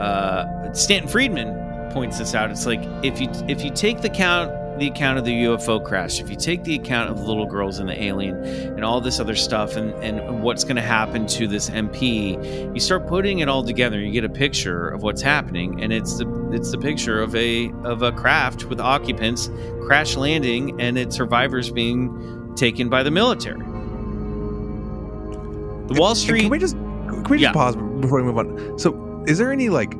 [0.00, 4.52] uh, Stanton Friedman points this out, it's like if you if you take the count
[4.78, 7.78] the account of the UFO crash, if you take the account of the little girls
[7.78, 11.46] and the alien and all this other stuff and, and what's going to happen to
[11.46, 14.00] this MP, you start putting it all together.
[14.00, 17.70] You get a picture of what's happening, and it's the it's the picture of a
[17.84, 19.48] of a craft with occupants
[19.86, 23.73] crash landing and its survivors being taken by the military.
[25.88, 26.42] The Wall Street.
[26.42, 27.52] Can we just can we just Yeah.
[27.52, 28.78] pause before we move on?
[28.78, 29.94] So, is there any like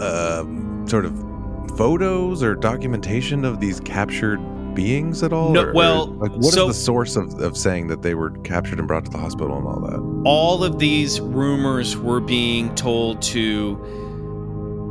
[0.00, 1.14] um sort of
[1.76, 4.38] photos or documentation of these captured
[4.74, 5.52] beings at all?
[5.52, 8.14] No, Or- or, well, like what is so- the source of, of saying that they
[8.14, 10.22] were captured and brought to the hospital and all that?
[10.28, 13.78] all of these rumors were being told to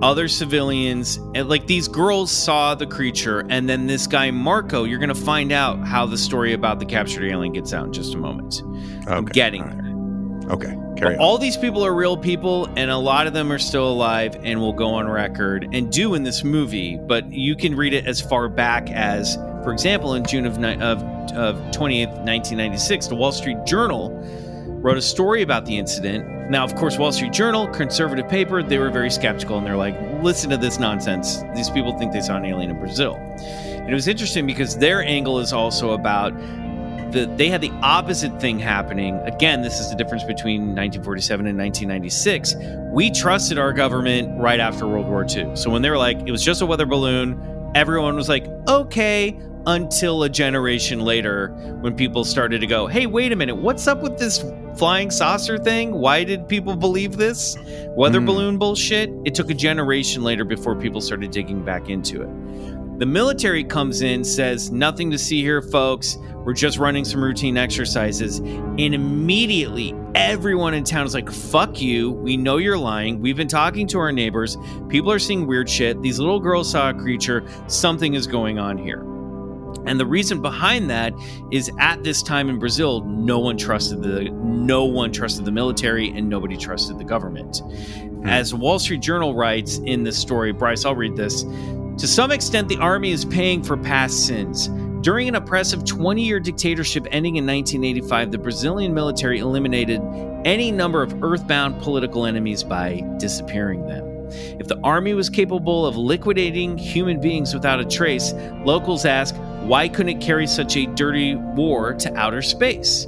[0.01, 4.99] other civilians and like these girls saw the creature and then this guy marco you're
[4.99, 8.13] going to find out how the story about the captured alien gets out in just
[8.13, 8.61] a moment
[9.07, 9.71] i'm getting right.
[9.77, 9.94] there
[10.49, 11.19] Okay, carry on.
[11.19, 14.59] all these people are real people and a lot of them are still alive and
[14.59, 18.21] will go on record and do in this movie but you can read it as
[18.21, 21.01] far back as for example in june of, ni- of,
[21.33, 24.11] of 28th 1996 the wall street journal
[24.83, 26.27] wrote a story about the incident.
[26.51, 29.99] Now of course wall street journal conservative paper they were very skeptical and they're like
[30.21, 31.41] listen to this nonsense.
[31.55, 33.15] These people think they saw an alien in brazil.
[33.15, 36.33] And it was interesting because their angle is also about
[37.15, 39.15] the, they had the opposite thing happening.
[39.21, 42.55] Again, this is the difference between 1947 and 1996.
[42.93, 45.55] We trusted our government right after World War II.
[45.55, 49.39] So when they were like, it was just a weather balloon, everyone was like, okay,
[49.67, 51.47] until a generation later
[51.81, 54.43] when people started to go, hey, wait a minute, what's up with this
[54.77, 55.91] flying saucer thing?
[55.93, 57.57] Why did people believe this?
[57.89, 58.25] Weather Hmm.
[58.27, 59.09] balloon bullshit?
[59.25, 62.29] It took a generation later before people started digging back into it.
[62.97, 66.17] The military comes in, says, nothing to see here, folks.
[66.45, 68.39] We're just running some routine exercises.
[68.39, 72.11] And immediately, everyone in town is like, fuck you.
[72.11, 73.19] We know you're lying.
[73.19, 74.55] We've been talking to our neighbors.
[74.87, 76.01] People are seeing weird shit.
[76.01, 77.45] These little girls saw a creature.
[77.67, 79.01] Something is going on here.
[79.85, 81.13] And the reason behind that
[81.51, 86.09] is at this time in Brazil, no one trusted the no one trusted the military
[86.09, 87.57] and nobody trusted the government.
[87.59, 88.27] Hmm.
[88.27, 91.43] As Wall Street Journal writes in this story, Bryce, I'll read this.
[91.97, 94.67] To some extent, the army is paying for past sins.
[94.99, 100.01] During an oppressive 20 year dictatorship ending in 1985, the Brazilian military eliminated
[100.43, 104.03] any number of earthbound political enemies by disappearing them.
[104.59, 108.33] If the army was capable of liquidating human beings without a trace,
[108.65, 113.07] locals ask, why couldn't it carry such a dirty war to outer space?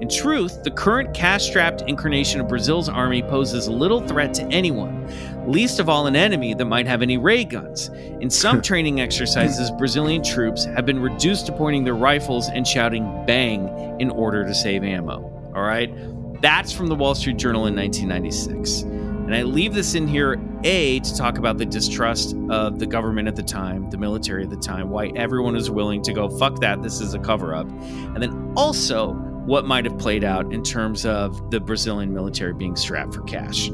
[0.00, 5.08] In truth, the current cash strapped incarnation of Brazil's army poses little threat to anyone,
[5.48, 7.88] least of all an enemy that might have any ray guns.
[8.20, 13.04] In some training exercises, Brazilian troops have been reduced to pointing their rifles and shouting
[13.26, 13.68] bang
[14.00, 15.22] in order to save ammo.
[15.54, 15.92] All right?
[16.40, 18.82] That's from the Wall Street Journal in 1996.
[19.24, 23.26] And I leave this in here, A, to talk about the distrust of the government
[23.26, 26.60] at the time, the military at the time, why everyone was willing to go, fuck
[26.60, 27.66] that, this is a cover up.
[27.66, 29.14] And then also
[29.46, 33.70] what might have played out in terms of the Brazilian military being strapped for cash.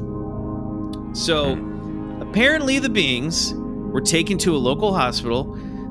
[1.13, 1.53] So
[2.21, 5.43] apparently, the beings were taken to a local hospital,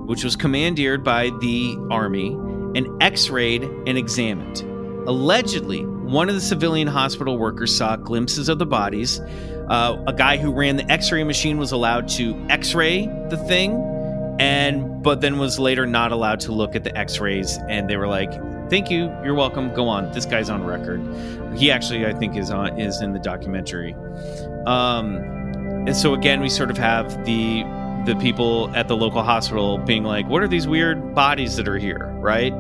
[0.06, 2.28] which was commandeered by the army,
[2.74, 4.62] and x rayed and examined.
[5.08, 9.20] Allegedly, one of the civilian hospital workers saw glimpses of the bodies.
[9.68, 13.36] Uh, a guy who ran the x ray machine was allowed to x ray the
[13.46, 13.74] thing,
[14.40, 17.58] and but then was later not allowed to look at the x rays.
[17.68, 18.32] And they were like,
[18.70, 20.12] Thank you, you're welcome, go on.
[20.12, 21.00] This guy's on record.
[21.56, 23.94] He actually, I think, is on is in the documentary.
[24.66, 25.16] Um,
[25.86, 27.64] and so again, we sort of have the
[28.06, 31.78] the people at the local hospital being like, "What are these weird bodies that are
[31.78, 32.54] here?" Right?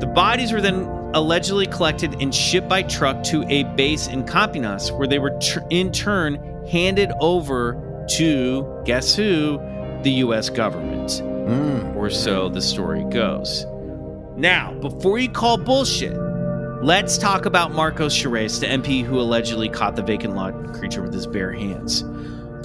[0.00, 0.84] The bodies were then
[1.14, 5.60] allegedly collected and shipped by truck to a base in Campinas, where they were tr-
[5.68, 6.38] in turn
[6.70, 7.76] handed over
[8.16, 9.60] to guess who?
[10.02, 10.48] The U.S.
[10.48, 11.94] government, Mm.
[11.94, 13.66] or so the story goes.
[14.42, 16.16] Now, before you call bullshit,
[16.82, 21.14] let's talk about Marcos Chereze, the MP who allegedly caught the vacant lot creature with
[21.14, 22.02] his bare hands.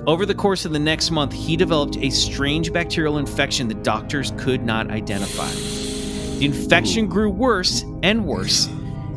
[0.07, 4.33] Over the course of the next month, he developed a strange bacterial infection that doctors
[4.37, 5.51] could not identify.
[6.39, 8.65] The infection grew worse and worse,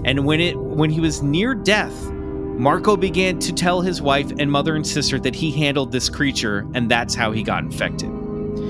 [0.04, 4.52] and when it when he was near death, Marco began to tell his wife and
[4.52, 8.11] mother and sister that he handled this creature and that's how he got infected.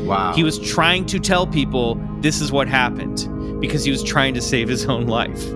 [0.07, 0.33] Wow.
[0.33, 4.41] He was trying to tell people this is what happened because he was trying to
[4.41, 5.47] save his own life.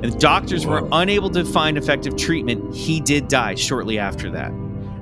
[0.00, 2.74] And doctors were unable to find effective treatment.
[2.74, 4.52] He did die shortly after that.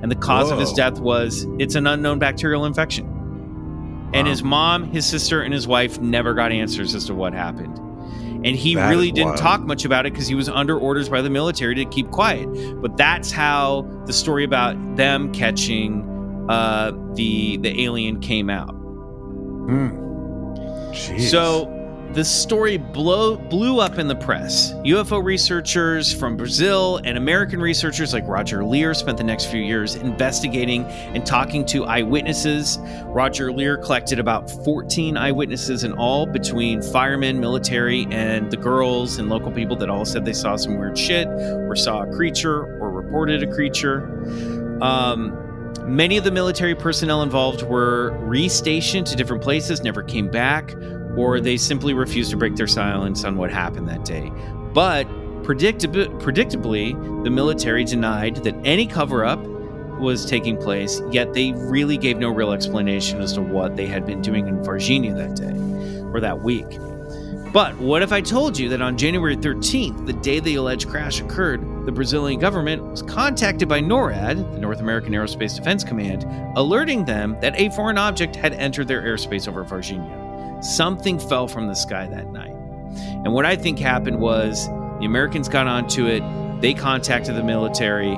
[0.01, 3.05] And the cause of his death was it's an unknown bacterial infection.
[4.13, 7.77] And his mom, his sister, and his wife never got answers as to what happened.
[8.45, 9.39] And he That really didn't wild.
[9.39, 12.47] talk much about it because he was under orders by the military to keep quiet.
[12.81, 16.07] But that's how the story about them catching
[16.47, 18.73] uh, the the alien came out.
[19.67, 19.91] Mm.
[20.91, 21.29] Jeez.
[21.29, 21.65] So
[22.13, 24.73] the story blow, blew up in the press.
[24.85, 29.95] UFO researchers from Brazil and American researchers like Roger Leir spent the next few years
[29.95, 32.79] investigating and talking to eyewitnesses.
[33.05, 39.29] Roger Leir collected about 14 eyewitnesses in all between firemen, military, and the girls and
[39.29, 42.89] local people that all said they saw some weird shit or saw a creature or
[42.91, 44.01] reported a creature.
[44.81, 45.43] Um,
[45.87, 50.75] Many of the military personnel involved were restationed to different places, never came back,
[51.17, 54.31] or they simply refused to break their silence on what happened that day.
[54.73, 55.07] But
[55.43, 56.93] predictab- predictably,
[57.23, 59.43] the military denied that any cover up
[59.99, 64.05] was taking place, yet they really gave no real explanation as to what they had
[64.05, 66.67] been doing in Varginha that day or that week.
[67.51, 71.21] But what if I told you that on January 13th, the day the alleged crash
[71.21, 77.05] occurred, the Brazilian government was contacted by NORAD, the North American Aerospace Defense Command, alerting
[77.05, 80.26] them that a foreign object had entered their airspace over Varginha?
[80.61, 82.53] Something fell from the sky that night.
[83.23, 84.67] And what I think happened was
[84.99, 86.23] the Americans got onto it,
[86.61, 88.15] they contacted the military.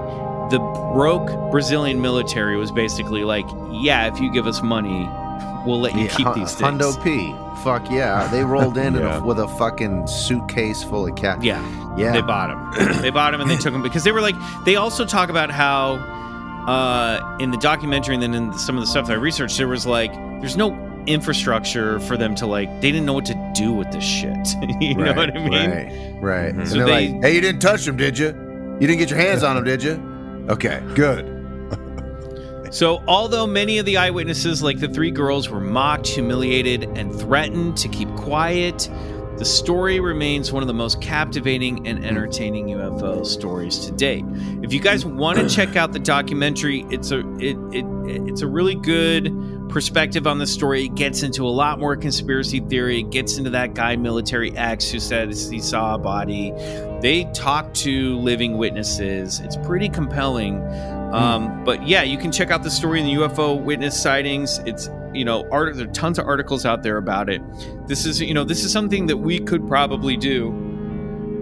[0.50, 0.60] The
[0.94, 5.08] broke Brazilian military was basically like, yeah, if you give us money,
[5.66, 6.80] we'll let you Yeah, keep Hun- these things.
[6.82, 7.36] Hundo P.
[7.64, 8.28] Fuck yeah.
[8.32, 9.18] They rolled in in Yeah.
[9.18, 11.44] a, with a fucking suitcase full of cash.
[11.44, 11.62] Yeah.
[11.98, 12.14] Yeah.
[12.14, 13.02] They bought them.
[13.02, 14.36] they bought them and they took them because they were like.
[14.64, 15.96] They also talk about how
[16.68, 19.68] uh, in the documentary and then in some of the stuff that I researched, there
[19.68, 20.70] was like there's no
[21.08, 22.70] infrastructure for them to like.
[22.82, 24.36] They didn't know what to do with this shit.
[24.82, 25.70] you know Right, what I mean?
[25.70, 26.22] Right.
[26.22, 26.54] Right.
[26.56, 26.60] Mhm.
[26.60, 28.28] And So they're they- like, hey, you didn't touch them, did you?
[28.80, 30.46] You didn't get your hands on them, did you?
[30.50, 31.36] Okay, good.
[32.72, 37.76] So, although many of the eyewitnesses, like the three girls, were mocked, humiliated, and threatened
[37.78, 38.88] to keep quiet,
[39.38, 44.24] the story remains one of the most captivating and entertaining UFO stories to date.
[44.62, 47.86] If you guys want to check out the documentary, it's a it, it
[48.28, 49.30] it's a really good
[49.70, 50.86] perspective on the story.
[50.86, 53.00] It gets into a lot more conspiracy theory.
[53.00, 56.52] It gets into that guy Military X who says he saw a body.
[57.02, 59.40] They talk to living witnesses.
[59.40, 60.62] It's pretty compelling.
[61.14, 64.60] Um, but yeah, you can check out the story in the UFO witness sightings.
[64.60, 67.42] It's you know, art, there are tons of articles out there about it.
[67.88, 70.66] This is you know, this is something that we could probably do.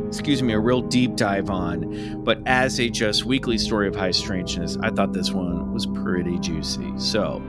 [0.08, 2.24] Excuse me, a real deep dive on.
[2.24, 6.40] But as a just weekly story of high strangeness, I thought this one was pretty
[6.40, 6.94] juicy.
[6.98, 7.44] So,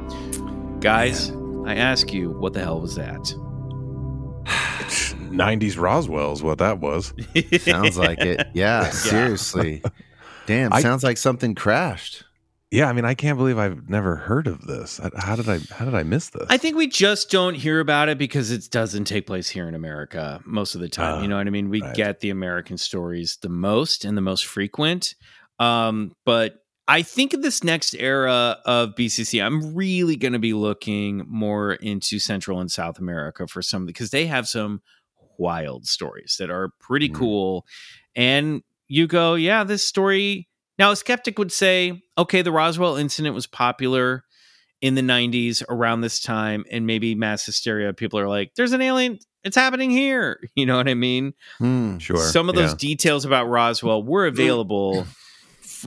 [0.81, 1.31] guys,
[1.67, 3.19] I ask you, what the hell was that?
[5.29, 7.13] 90s Roswell is what that was.
[7.61, 8.47] Sounds like it.
[8.55, 9.83] Yeah, seriously.
[10.47, 12.25] Damn, I- sounds like something crashed.
[12.71, 15.01] Yeah, I mean, I can't believe I've never heard of this.
[15.17, 15.59] How did I?
[15.71, 16.47] How did I miss this?
[16.51, 19.75] I think we just don't hear about it because it doesn't take place here in
[19.75, 21.15] America most of the time.
[21.15, 21.71] Ah, you know what I mean?
[21.71, 21.95] We right.
[21.95, 25.15] get the American stories the most and the most frequent.
[25.59, 30.55] Um, but I think in this next era of BCC, I'm really going to be
[30.55, 34.81] looking more into Central and South America for some because they have some
[35.39, 37.15] wild stories that are pretty Mm.
[37.15, 37.67] cool.
[38.17, 40.49] And you go, yeah, this story.
[40.79, 44.25] Now, a skeptic would say, okay, the Roswell incident was popular
[44.81, 47.93] in the 90s around this time, and maybe mass hysteria.
[47.93, 50.41] People are like, there's an alien, it's happening here.
[50.55, 51.35] You know what I mean?
[51.59, 51.99] Hmm.
[51.99, 52.17] sure.
[52.17, 52.77] Some of those yeah.
[52.79, 55.17] details about Roswell were available f-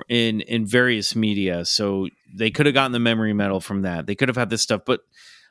[0.09, 4.05] in in various media, so they could have gotten the memory metal from that.
[4.07, 5.01] They could have had this stuff, but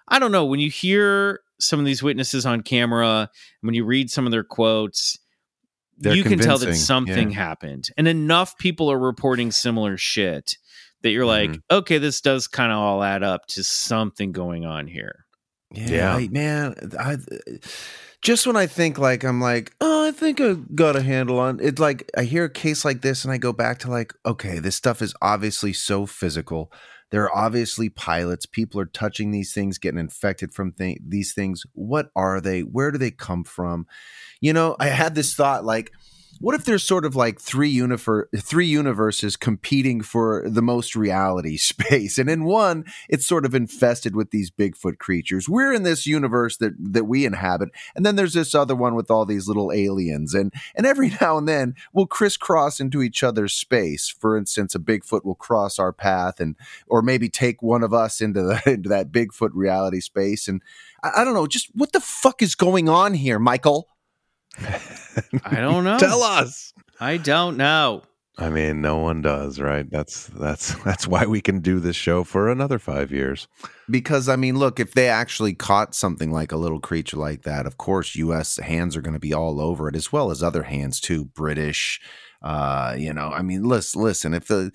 [0.08, 0.44] I don't know.
[0.44, 3.30] When you hear some of these witnesses on camera,
[3.60, 5.18] when you read some of their quotes,
[5.98, 7.36] They're you can tell that something yeah.
[7.36, 10.56] happened, and enough people are reporting similar shit
[11.02, 11.60] that you're like, Mhm.
[11.70, 15.24] okay, this does kind of all add up to something going on here.
[15.72, 16.16] Yeah, Yeah.
[16.16, 16.74] I- man.
[16.98, 17.16] I
[18.22, 21.60] just when I think like I'm like, oh, I think I got a handle on
[21.60, 21.78] it.
[21.78, 24.76] Like I hear a case like this, and I go back to like, okay, this
[24.76, 26.72] stuff is obviously so physical.
[27.10, 28.46] There are obviously pilots.
[28.46, 31.64] People are touching these things, getting infected from th- these things.
[31.72, 32.60] What are they?
[32.60, 33.86] Where do they come from?
[34.40, 35.90] You know, I had this thought like,
[36.38, 37.80] what if there's sort of like three
[38.36, 44.14] three universes competing for the most reality space, and in one, it's sort of infested
[44.14, 45.48] with these Bigfoot creatures.
[45.48, 49.10] We're in this universe that that we inhabit, and then there's this other one with
[49.10, 53.54] all these little aliens, and and every now and then we'll crisscross into each other's
[53.54, 54.08] space.
[54.08, 56.56] For instance, a Bigfoot will cross our path, and
[56.86, 60.62] or maybe take one of us into the into that Bigfoot reality space, and
[61.02, 63.88] I, I don't know, just what the fuck is going on here, Michael?
[64.58, 65.98] I don't know.
[65.98, 66.72] Tell us.
[67.00, 68.02] I don't know.
[68.40, 69.88] I mean, no one does, right?
[69.90, 73.46] That's that's that's why we can do this show for another five years.
[73.88, 77.66] Because I mean, look, if they actually caught something like a little creature like that,
[77.66, 78.56] of course, U.S.
[78.56, 82.00] hands are going to be all over it, as well as other hands too, British.
[82.42, 84.32] Uh, you know, I mean, listen, listen.
[84.32, 84.72] If the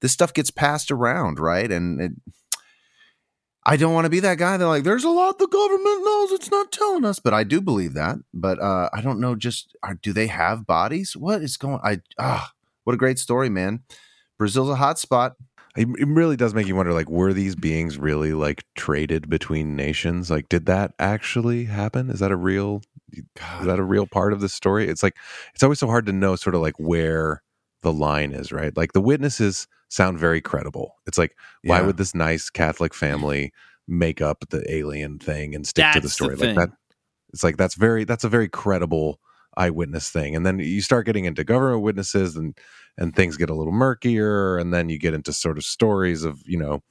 [0.00, 2.12] this stuff gets passed around, right, and it,
[3.68, 4.56] I don't want to be that guy.
[4.56, 7.60] They're like, there's a lot the government knows it's not telling us, but I do
[7.60, 8.16] believe that.
[8.32, 9.34] But uh, I don't know.
[9.34, 11.14] Just are, do they have bodies?
[11.14, 11.78] What is going?
[11.84, 12.52] I ah,
[12.84, 13.80] what a great story, man.
[14.38, 15.36] Brazil's a hot spot.
[15.76, 19.76] It, it really does make you wonder like were these beings really like traded between
[19.76, 23.22] nations like did that actually happen is that a real is
[23.66, 25.14] that a real part of the story it's like
[25.54, 27.42] it's always so hard to know sort of like where
[27.82, 31.86] the line is right like the witnesses sound very credible it's like why Yeah.
[31.86, 33.52] would this nice catholic family
[33.86, 36.70] make up the alien thing and stick to the That's the story like that
[37.32, 39.20] it's like that's very that's a very credible
[39.56, 42.56] eyewitness thing and then you start getting into government witnesses and
[42.98, 46.40] and things get a little murkier and then you get into sort of stories of
[46.46, 46.82] you know,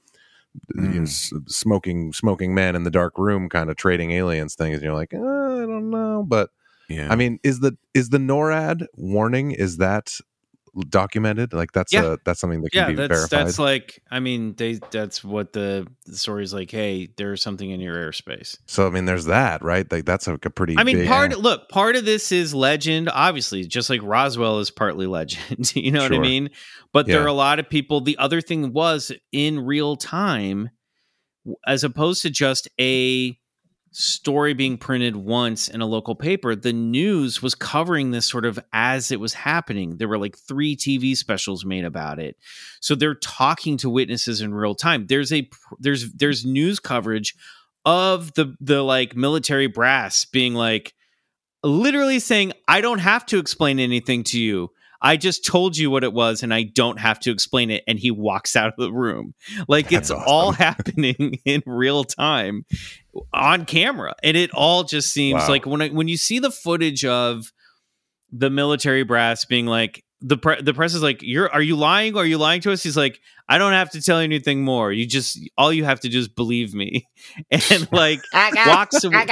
[0.74, 1.50] you know, Mm.
[1.50, 5.14] smoking smoking men in the dark room kind of trading aliens things and you're like
[5.14, 6.50] uh, i don't know but
[6.88, 7.08] Yeah.
[7.10, 10.18] i mean is the is the norad warning is that
[10.84, 12.14] documented like that's Yeah.
[12.14, 15.22] a that's something that can Yeah, be that's verified that's like I mean they that's
[15.24, 16.70] what the, the story's like.
[16.70, 18.56] Hey, there's something in your airspace.
[18.66, 21.68] so i mean there's that right like that's a, a pretty I mean, part look,
[21.68, 25.74] part of this is legend, obviously, just like Roswell is partly legend.
[25.76, 26.50] you know what I mean?
[26.92, 28.00] But there are a lot of people.
[28.00, 30.70] The other thing was in real time,
[31.66, 33.36] as opposed to just a
[33.98, 38.58] story being printed once in a local paper, the news was covering this sort of
[38.72, 39.96] as it was happening.
[39.96, 42.36] There were like three TV specials made about it.
[42.80, 45.06] So they're talking to witnesses in real time.
[45.06, 45.48] There's a
[45.80, 47.34] there's there's news coverage
[47.84, 50.94] of the the like military brass being like
[51.64, 54.70] literally saying I don't have to explain anything to you.
[55.00, 57.98] I just told you what it was and I don't have to explain it and
[57.98, 59.34] he walks out of the room.
[59.68, 62.64] Like That's it's all happening in real time
[63.32, 65.48] on camera and it all just seems Wow.
[65.48, 67.52] like when I, when you see the footage of
[68.32, 72.16] the military brass being like the pre- the press is like you're are you lying?
[72.16, 72.82] Are you lying to us?
[72.82, 74.92] He's like I don't have to tell you anything more.
[74.92, 77.08] You just all you have to do is believe me.
[77.70, 78.20] And like
[78.66, 79.24] walks away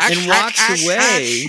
[0.00, 1.46] and walks away.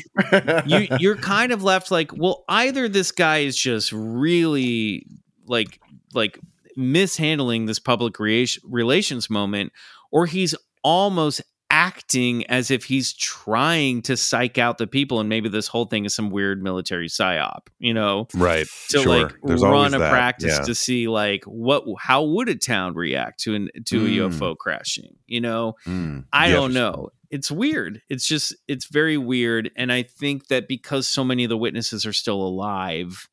[0.66, 5.06] You you're kind of left like well either this guy is just really
[5.46, 5.80] like
[6.14, 6.40] like
[6.76, 9.72] mishandling this public rea- relations moment
[10.12, 15.50] or he's almost acting as if he's trying to psych out the people and maybe
[15.50, 19.62] this whole thing is some weird military psyop you know right to sure like there's
[19.62, 20.10] run a that.
[20.12, 20.64] practice yeah.
[20.66, 24.32] to see like what how would a town react to an to a Mm.
[24.32, 26.26] UFO crashing you know Mm.
[26.32, 27.10] I Yeah, don't know.
[27.30, 28.02] It's weird.
[28.10, 32.06] It's just it's very weird and I think that because so many of the witnesses
[32.06, 33.28] are still alive,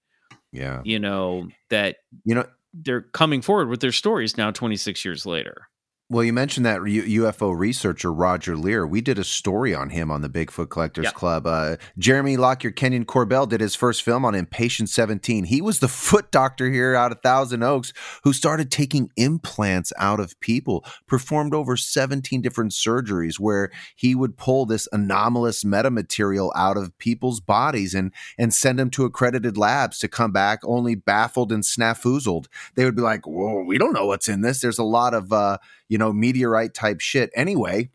[0.53, 0.81] Yeah.
[0.85, 5.69] you know, that You know, they're coming forward with their stories now 26 years later.
[6.11, 8.87] Well, you mentioned that UFO researcher Roger Leir.
[8.87, 11.11] We did a story on him on the Bigfoot Collectors Yeah.
[11.13, 11.47] Club.
[11.47, 15.45] Uh, Jeremy Lockyer Kenyon Corbell did his first film on Patient 17.
[15.45, 20.21] He was the foot doctor here out of Thousand Oaks who started taking implants out
[20.21, 26.77] of people, performed over 17 different surgeries where he would pull this anomalous metamaterial out
[26.77, 31.51] of people's bodies and, and send them to accredited labs to come back only baffled
[31.51, 32.45] and snafuzzled.
[32.75, 34.61] They would be like, whoa, we don't know what's in this.
[34.61, 35.57] There's a lot of, uh,
[35.95, 37.31] you know, meteorite type shit.
[37.37, 37.89] Anyway,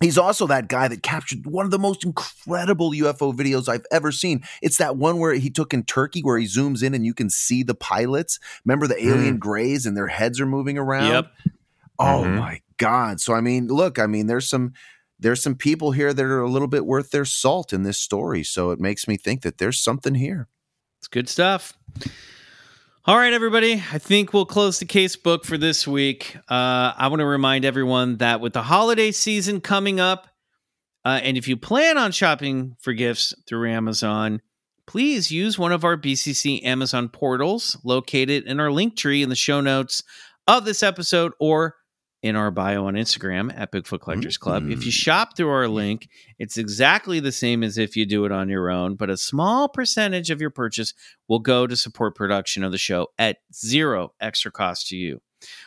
[0.00, 4.10] he's also that guy that captured one of the most incredible UFO videos I've ever
[4.12, 4.42] seen.
[4.62, 7.28] It's that one where he took in Turkey where he zooms in and you can
[7.28, 8.40] see the pilots.
[8.64, 11.10] Remember the alien grays and their heads are moving around?
[11.10, 11.26] Yep.
[11.98, 12.38] Oh Mhm.
[12.38, 13.20] my god.
[13.20, 14.72] So I mean, look, I mean there's some
[15.20, 18.42] there's some people here that are a little bit worth their salt in this story.
[18.42, 20.48] So it makes me think that there's something here.
[20.98, 21.74] It's good stuff.
[23.06, 23.74] All right, everybody.
[23.92, 26.38] I think we'll close the case book for this week.
[26.48, 30.26] Uh, I want to remind everyone that with the holiday season coming up,
[31.04, 34.40] uh, and if you plan on shopping for gifts through Amazon,
[34.86, 39.34] please use one of our BCC Amazon portals located in our link tree in the
[39.34, 40.02] show notes
[40.48, 41.74] of this episode or
[42.24, 44.70] in our bio on Instagram at Bigfoot Collectors Club.
[44.70, 46.08] If you shop through our link,
[46.38, 49.68] it's exactly the same as if you do it on your own, but a small
[49.68, 50.94] percentage of your purchase
[51.28, 55.20] will go to support production of the show at zero extra cost to you.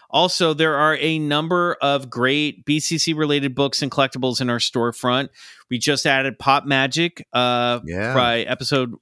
[0.09, 5.29] Also, there are a number of great BCC related books and collectibles in our storefront.
[5.69, 8.15] We just added Pop Magic uh, Yeah.
[8.15, 8.95] by episode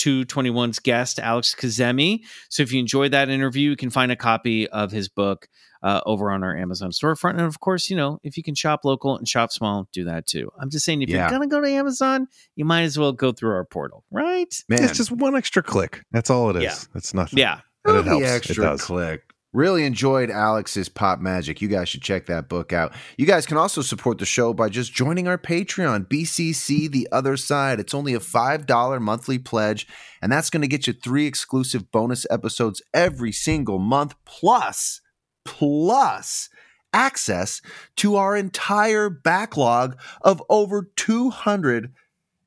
[0.00, 2.20] 221's guest, Alex Kazemi.
[2.48, 5.46] So if you enjoyed that interview, you can find a copy of his book
[5.82, 7.30] uh, over on our Amazon storefront.
[7.32, 10.26] And of course, you know, if you can shop local and shop small, do that
[10.26, 10.50] too.
[10.60, 11.22] I'm just saying, if Yeah.
[11.28, 14.54] you're going to go to Amazon, you might as well go through our portal, right?
[14.68, 16.74] Man, it's just one extra click that's all it is Yeah.
[16.94, 17.60] it's nothing Yeah.
[17.84, 19.22] and it the helps extra it does click.
[19.54, 21.60] Really enjoyed Alex's Pop Magic.
[21.60, 22.94] You guys should check that book out.
[23.18, 27.36] You guys can also support the show by just joining our Patreon, BCC The Other
[27.36, 27.78] Side.
[27.78, 29.86] It's only a $5 monthly pledge,
[30.22, 35.01] and that's going to get you three exclusive bonus episodes every single month, plus,
[35.44, 36.48] plus
[36.92, 37.60] access
[37.96, 41.92] to our entire backlog of over 200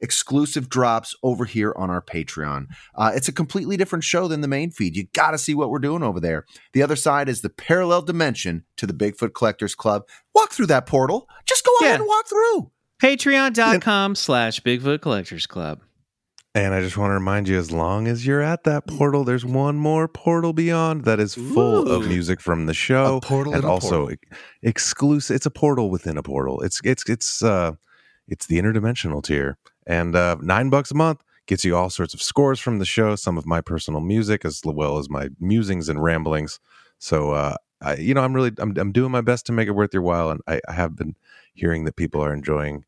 [0.01, 2.67] exclusive drops over here on our Patreon.
[2.93, 4.95] Uh, it's a completely different show than the main feed.
[4.95, 6.45] You got to see what we're doing over there.
[6.73, 10.03] The other side is the parallel dimension to the Bigfoot Collectors Club.
[10.35, 11.27] Walk through that portal.
[11.45, 11.87] Just go Yeah.
[11.87, 12.71] ahead and walk through.
[13.01, 15.81] Patreon.com slash Bigfoot Collectors Club.
[16.55, 19.43] And I just want to remind you as long as you're at that portal, there's
[19.43, 23.17] one more portal beyond that is full of music from the show.
[23.17, 24.17] A portal and also portal.
[24.63, 26.61] exclusive it's a portal within a portal.
[26.61, 27.73] It's it's it's uh
[28.29, 29.57] it's the interdimensional tier.
[29.85, 33.17] And uh 9 bucks a month gets you all sorts of scores from the show,
[33.17, 36.61] some of my personal music as well as my musings and ramblings.
[36.99, 39.71] So uh I, you know, I'm really I'm I'm doing my best to make it
[39.71, 41.17] worth your while and I, I have been
[41.53, 42.85] hearing that people are enjoying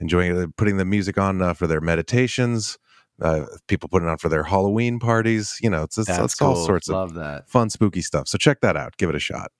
[0.00, 2.76] enjoying putting the music on uh, for their meditations
[3.20, 5.58] uh, people putting it on for their Halloween parties.
[5.60, 7.48] You know, it's, it's, it's all sorts of that.
[7.48, 8.28] fun, spooky stuff.
[8.28, 8.96] So check that out.
[8.96, 9.52] Give it a shot.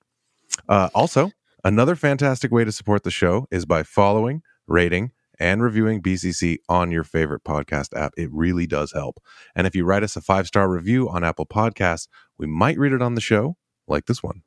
[0.67, 1.31] Uh, also,
[1.63, 6.91] another fantastic way to support the show is by following, rating, and reviewing BCC on
[6.91, 8.13] your favorite podcast app.
[8.17, 9.21] It really does help.
[9.55, 12.93] And if you write us a five star review on Apple Podcasts, we might read
[12.93, 14.43] it on the show, like this one.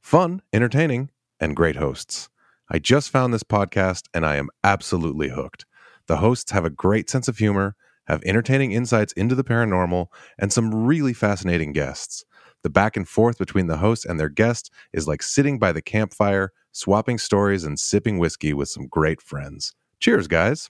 [0.00, 2.28] Fun, entertaining, and great hosts.
[2.70, 5.66] I just found this podcast and I am absolutely hooked.
[6.06, 7.76] The hosts have a great sense of humor,
[8.06, 10.06] have entertaining insights into the paranormal,
[10.38, 12.24] and some really fascinating guests.
[12.62, 15.82] The back and forth between the host and their guest is like sitting by the
[15.82, 19.74] campfire, swapping stories, and sipping whiskey with some great friends.
[20.00, 20.68] Cheers, guys.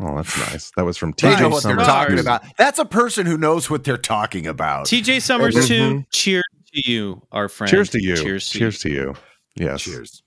[0.00, 0.72] Oh, that's nice.
[0.76, 1.86] That was from TJ what they're Summers.
[1.86, 2.42] talking about.
[2.58, 4.86] That's a person who knows what they're talking about.
[4.86, 5.66] TJ Summers, Mhm.
[5.68, 6.04] too.
[6.12, 6.44] Cheers
[6.74, 7.70] to you, our friend.
[7.70, 8.16] Cheers to you.
[8.16, 9.14] Cheers to Cheers to you.
[9.54, 9.82] Yes.
[9.82, 10.22] Cheers.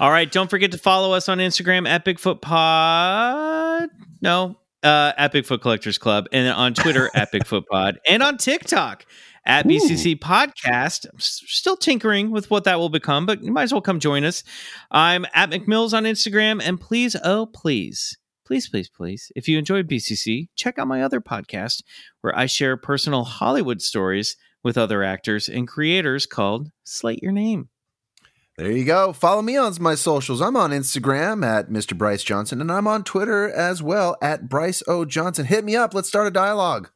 [0.00, 3.88] All right, don't forget to follow us on Instagram at Bigfoot Pod.
[4.20, 9.04] No, uh, at Bigfoot Collectors Club, and on Twitter at Bigfoot Pod, and on TikTok
[9.44, 11.06] at BCC Podcast.
[11.10, 14.24] I'm still tinkering with what that will become, but you might as well come join
[14.24, 14.42] us.
[14.90, 19.88] I'm at McMills on Instagram, and please, oh please, please, please, please, if you enjoyed
[19.88, 21.82] BCC, check out my other podcast
[22.20, 27.68] where I share personal Hollywood stories with other actors and creators called Slate Your Name.
[28.58, 29.12] There you go.
[29.12, 30.40] Follow me on my socials.
[30.40, 31.96] I'm on Instagram at Mr.
[31.96, 35.04] Bryce Johnson, and I'm on Twitter as well at Bryce O.
[35.04, 35.44] Johnson.
[35.44, 35.92] Hit me up.
[35.92, 36.88] Let's start a dialogue.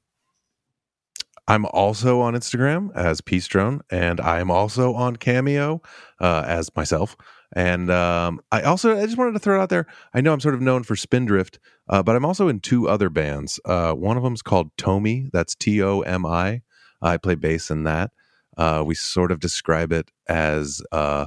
[1.46, 5.82] I'm also on Instagram as Peace Drone, and I am also on Cameo
[6.18, 7.14] uh, as myself.
[7.54, 9.86] And um, I also I just wanted to throw it out there.
[10.14, 11.58] I know I'm sort of known for Spindrift,
[11.90, 13.60] uh, but I'm also in two other bands.
[13.66, 15.28] Uh, one of them is called Tomi.
[15.32, 16.62] That's T O M I.
[17.02, 18.12] I play bass in that.
[18.56, 21.26] Uh, we sort of describe it as uh,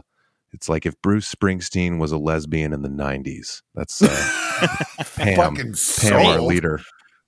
[0.53, 3.61] it's like if Bruce Springsteen was a lesbian in the '90s.
[3.75, 4.67] That's uh,
[5.15, 5.55] Pam.
[5.55, 6.79] Pam, our leader.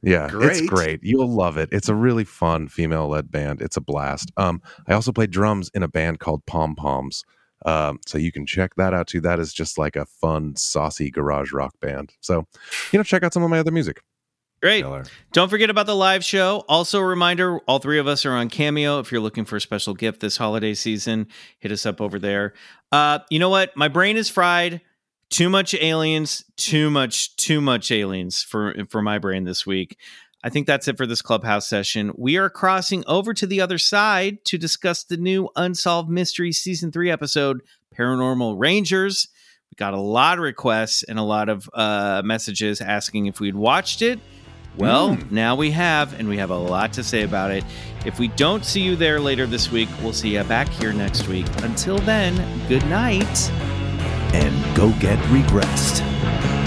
[0.02, 0.70] Yeah, it's Great.
[0.70, 1.00] great.
[1.02, 1.70] You'll love it.
[1.72, 3.60] It's a really fun female-led band.
[3.62, 4.32] It's a blast.
[4.38, 7.24] Um, I also play drums in a band called Pom Poms.
[7.66, 9.20] Um, so you can check that out too.
[9.22, 12.14] That is just like a fun, saucy garage rock band.
[12.20, 12.46] So,
[12.92, 14.02] you know, check out some of my other music.
[14.66, 14.84] Great.
[14.84, 15.06] Killer.
[15.32, 16.64] Don't forget about the live show.
[16.68, 18.98] Also, a reminder all three of us are on Cameo.
[18.98, 21.28] If you're looking for a special gift this holiday season,
[21.60, 22.56] hit us up over there.
[22.92, 23.78] Uh, you know what?
[23.78, 24.82] My brain is fried.
[25.30, 30.00] Too much aliens, too much, too much aliens for for my brain this week.
[30.44, 32.12] I think that's it for this clubhouse session.
[32.18, 36.92] We are crossing over to the other side to discuss the new Unsolved Mysteries season
[36.92, 37.62] three episode,
[37.96, 39.28] Paranormal Rangers.
[39.72, 43.56] We got a lot of requests and a lot of uh, messages asking if we'd
[43.56, 44.20] watched it.
[44.78, 45.34] Well, hmm.
[45.34, 47.64] now we have, and we have a lot to say about it.
[48.06, 51.28] If we don't see you there later this week, we'll see you back here next
[51.28, 51.48] week.
[51.64, 52.36] Until then,
[52.68, 53.52] good night.
[54.34, 56.65] And go get regressed.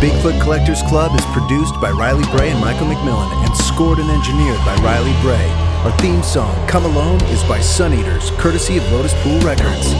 [0.00, 4.56] Bigfoot Collectors Club is produced by Riley Bray and Michael McMillan and scored and engineered
[4.64, 5.46] by Riley Bray.
[5.84, 9.92] Our theme song, Come Alone, is by Sun Eaters, courtesy of Lotus Pool Records.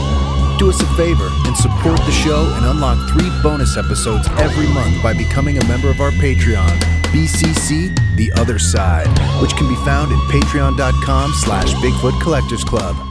[0.57, 5.03] Do us a favor and support the show and unlock three bonus episodes every month
[5.03, 6.79] by becoming a member of our Patreon,
[7.13, 9.07] BCC The Other Side,
[9.39, 13.10] which can be found at patreon.com slash Bigfoot Collectors Club.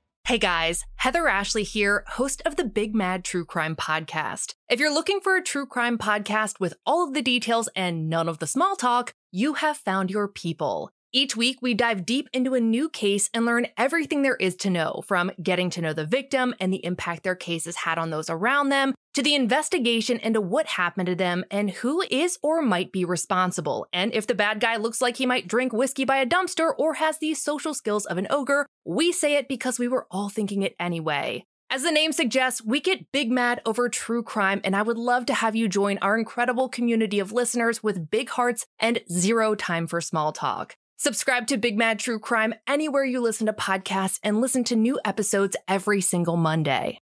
[0.23, 4.53] Hey guys, Heather Ashley here, host of the Big Mad True Crime Podcast.
[4.69, 8.29] If you're looking for a true crime podcast with all of the details and none
[8.29, 10.91] of the small talk, you have found your people.
[11.11, 14.69] Each week, we dive deep into a new case and learn everything there is to
[14.69, 18.11] know from getting to know the victim and the impact their case has had on
[18.11, 22.61] those around them, to the investigation into what happened to them and who is or
[22.61, 23.87] might be responsible.
[23.91, 26.93] And if the bad guy looks like he might drink whiskey by a dumpster or
[26.93, 30.63] has the social skills of an ogre, we say it because we were all thinking
[30.63, 31.45] it anyway.
[31.69, 35.25] As the name suggests, we get big mad over true crime, and I would love
[35.27, 39.87] to have you join our incredible community of listeners with big hearts and zero time
[39.87, 40.75] for small talk.
[40.97, 44.99] Subscribe to Big Mad True Crime anywhere you listen to podcasts and listen to new
[45.03, 47.01] episodes every single Monday.